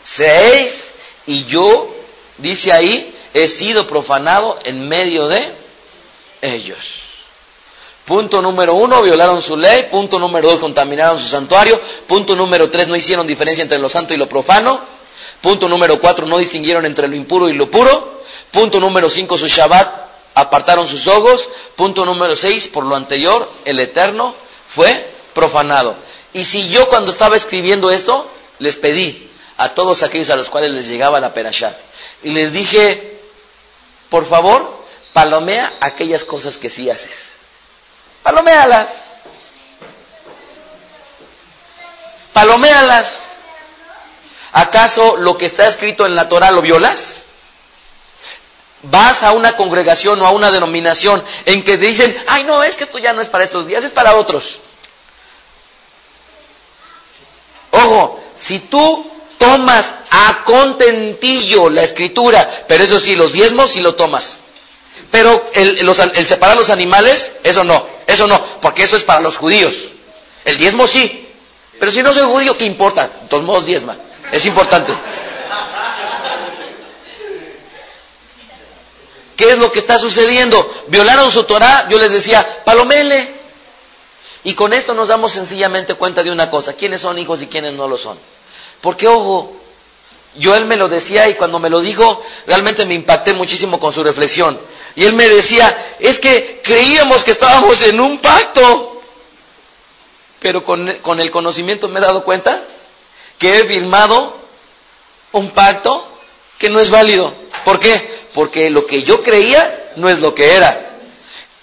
[0.03, 0.93] Seis,
[1.27, 1.95] y yo,
[2.39, 5.53] dice ahí, he sido profanado en medio de
[6.41, 6.79] ellos.
[8.05, 9.89] Punto número uno, violaron su ley.
[9.91, 11.81] Punto número dos, contaminaron su santuario.
[12.07, 14.81] Punto número tres, no hicieron diferencia entre lo santo y lo profano.
[15.41, 18.23] Punto número cuatro, no distinguieron entre lo impuro y lo puro.
[18.53, 20.06] Punto número cinco, su Shabbat
[20.37, 21.49] apartaron sus ojos.
[21.75, 24.35] Punto número seis, por lo anterior, el Eterno
[24.69, 25.97] fue profanado.
[26.33, 28.31] Y si yo cuando estaba escribiendo esto,
[28.61, 31.77] les pedí a todos aquellos a los cuales les llegaba la perashá,
[32.23, 33.21] y les dije,
[34.11, 34.79] por favor,
[35.15, 37.33] palomea aquellas cosas que sí haces.
[38.23, 39.05] Paloméalas.
[42.35, 43.37] Paloméalas.
[44.53, 47.26] ¿Acaso lo que está escrito en la Torah lo violas?
[48.91, 52.77] Vas a una congregación o a una denominación en que te dicen, ay no, es
[52.77, 54.61] que esto ya no es para estos días, es para otros.
[57.71, 63.95] Ojo, si tú tomas a contentillo la escritura, pero eso sí, los diezmos sí lo
[63.95, 64.39] tomas.
[65.11, 65.79] Pero el,
[66.15, 67.87] el separar los animales, eso no.
[68.07, 69.75] Eso no, porque eso es para los judíos.
[70.45, 71.29] El diezmo sí.
[71.79, 73.09] Pero si no soy judío, ¿qué importa?
[73.09, 73.97] De todos modos diezma.
[74.33, 74.93] Es importante.
[79.37, 80.69] ¿Qué es lo que está sucediendo?
[80.89, 83.37] Violaron su Torah, yo les decía, palomele.
[84.45, 87.75] Y con esto nos damos sencillamente cuenta de una cosa, quiénes son hijos y quiénes
[87.75, 88.19] no lo son.
[88.81, 89.57] Porque, ojo,
[90.37, 93.93] yo él me lo decía y cuando me lo dijo, realmente me impacté muchísimo con
[93.93, 94.59] su reflexión.
[94.95, 99.03] Y él me decía, es que creíamos que estábamos en un pacto.
[100.41, 102.63] Pero con, con el conocimiento me he dado cuenta
[103.39, 104.39] que he firmado
[105.33, 106.07] un pacto
[106.59, 107.35] que no es válido.
[107.65, 108.26] ¿Por qué?
[108.37, 110.99] Porque lo que yo creía no es lo que era.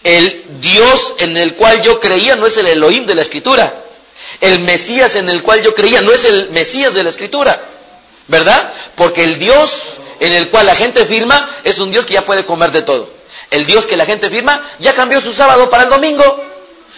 [0.03, 3.83] El Dios en el cual yo creía no es el Elohim de la Escritura.
[4.41, 7.61] El Mesías en el cual yo creía no es el Mesías de la Escritura.
[8.27, 8.73] ¿Verdad?
[8.95, 12.43] Porque el Dios en el cual la gente firma es un Dios que ya puede
[12.43, 13.07] comer de todo.
[13.51, 16.43] El Dios que la gente firma ya cambió su sábado para el domingo.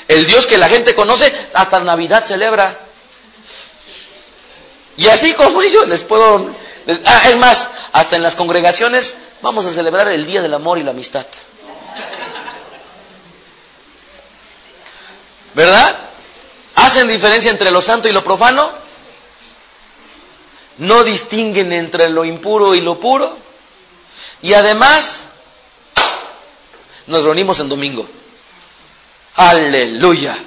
[0.07, 2.79] El Dios que la gente conoce hasta Navidad celebra.
[4.95, 6.49] Y así como yo les puedo...
[6.87, 10.83] ah, es más, hasta en las congregaciones vamos a celebrar el Día del Amor y
[10.83, 11.25] la Amistad.
[15.53, 15.99] ¿Verdad?
[16.75, 18.71] ¿Hacen diferencia entre lo santo y lo profano?
[20.77, 23.37] ¿No distinguen entre lo impuro y lo puro?
[24.41, 25.29] Y además,
[27.07, 28.07] nos reunimos en domingo.
[29.35, 30.37] Aleluya.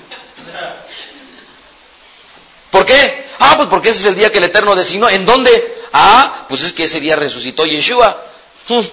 [2.71, 3.27] ¿Por qué?
[3.39, 5.09] Ah, pues porque ese es el día que el Eterno designó.
[5.09, 5.79] ¿En dónde?
[5.93, 8.28] Ah, pues es que ese día resucitó Yeshua.
[8.69, 8.87] Hmm,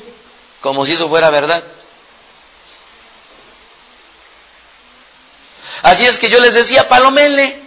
[0.61, 1.63] como si eso fuera verdad.
[5.83, 7.63] Así es que yo les decía, palomele.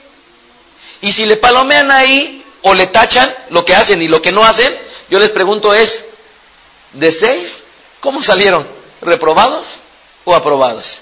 [1.01, 4.43] Y si le palomean ahí o le tachan lo que hacen y lo que no
[4.45, 4.77] hacen,
[5.11, 6.05] yo les pregunto es,
[6.95, 7.63] ¿de seis?
[8.01, 8.67] ¿Cómo salieron?
[9.01, 9.83] ¿Reprobados?
[10.29, 11.01] o aprobados.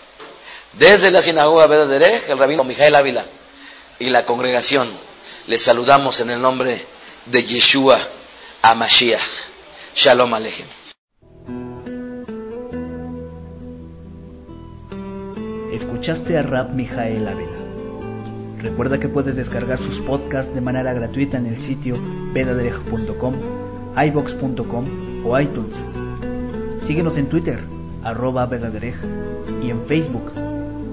[0.72, 3.26] Desde la sinagoga Derech, el rabino Mijael Ávila
[3.98, 4.92] y la congregación,
[5.48, 6.86] les saludamos en el nombre
[7.24, 8.09] de Yeshua
[8.62, 9.22] a Mashiach.
[9.96, 10.86] Shalom Alejem.
[15.77, 17.51] Escuchaste a Rap Mijael Ávila.
[18.62, 21.99] Recuerda que puedes descargar sus podcasts de manera gratuita en el sitio
[22.33, 23.35] vedaderej.com,
[23.95, 24.87] ibox.com
[25.22, 25.87] o iTunes.
[26.87, 27.61] Síguenos en Twitter,
[28.03, 28.95] arroba vedaderej,
[29.62, 30.33] y en Facebook,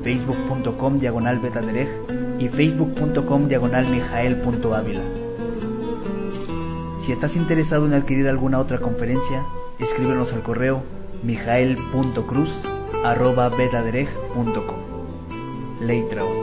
[0.04, 1.88] facebook.com diagonal vedaderej
[2.40, 3.88] y facebook.com diagonal.
[7.06, 9.46] Si estás interesado en adquirir alguna otra conferencia,
[9.80, 10.84] escríbenos al correo
[11.24, 12.73] mijael.cruz
[13.04, 14.82] arroba vedaderej.com.
[15.82, 16.43] Leitraut.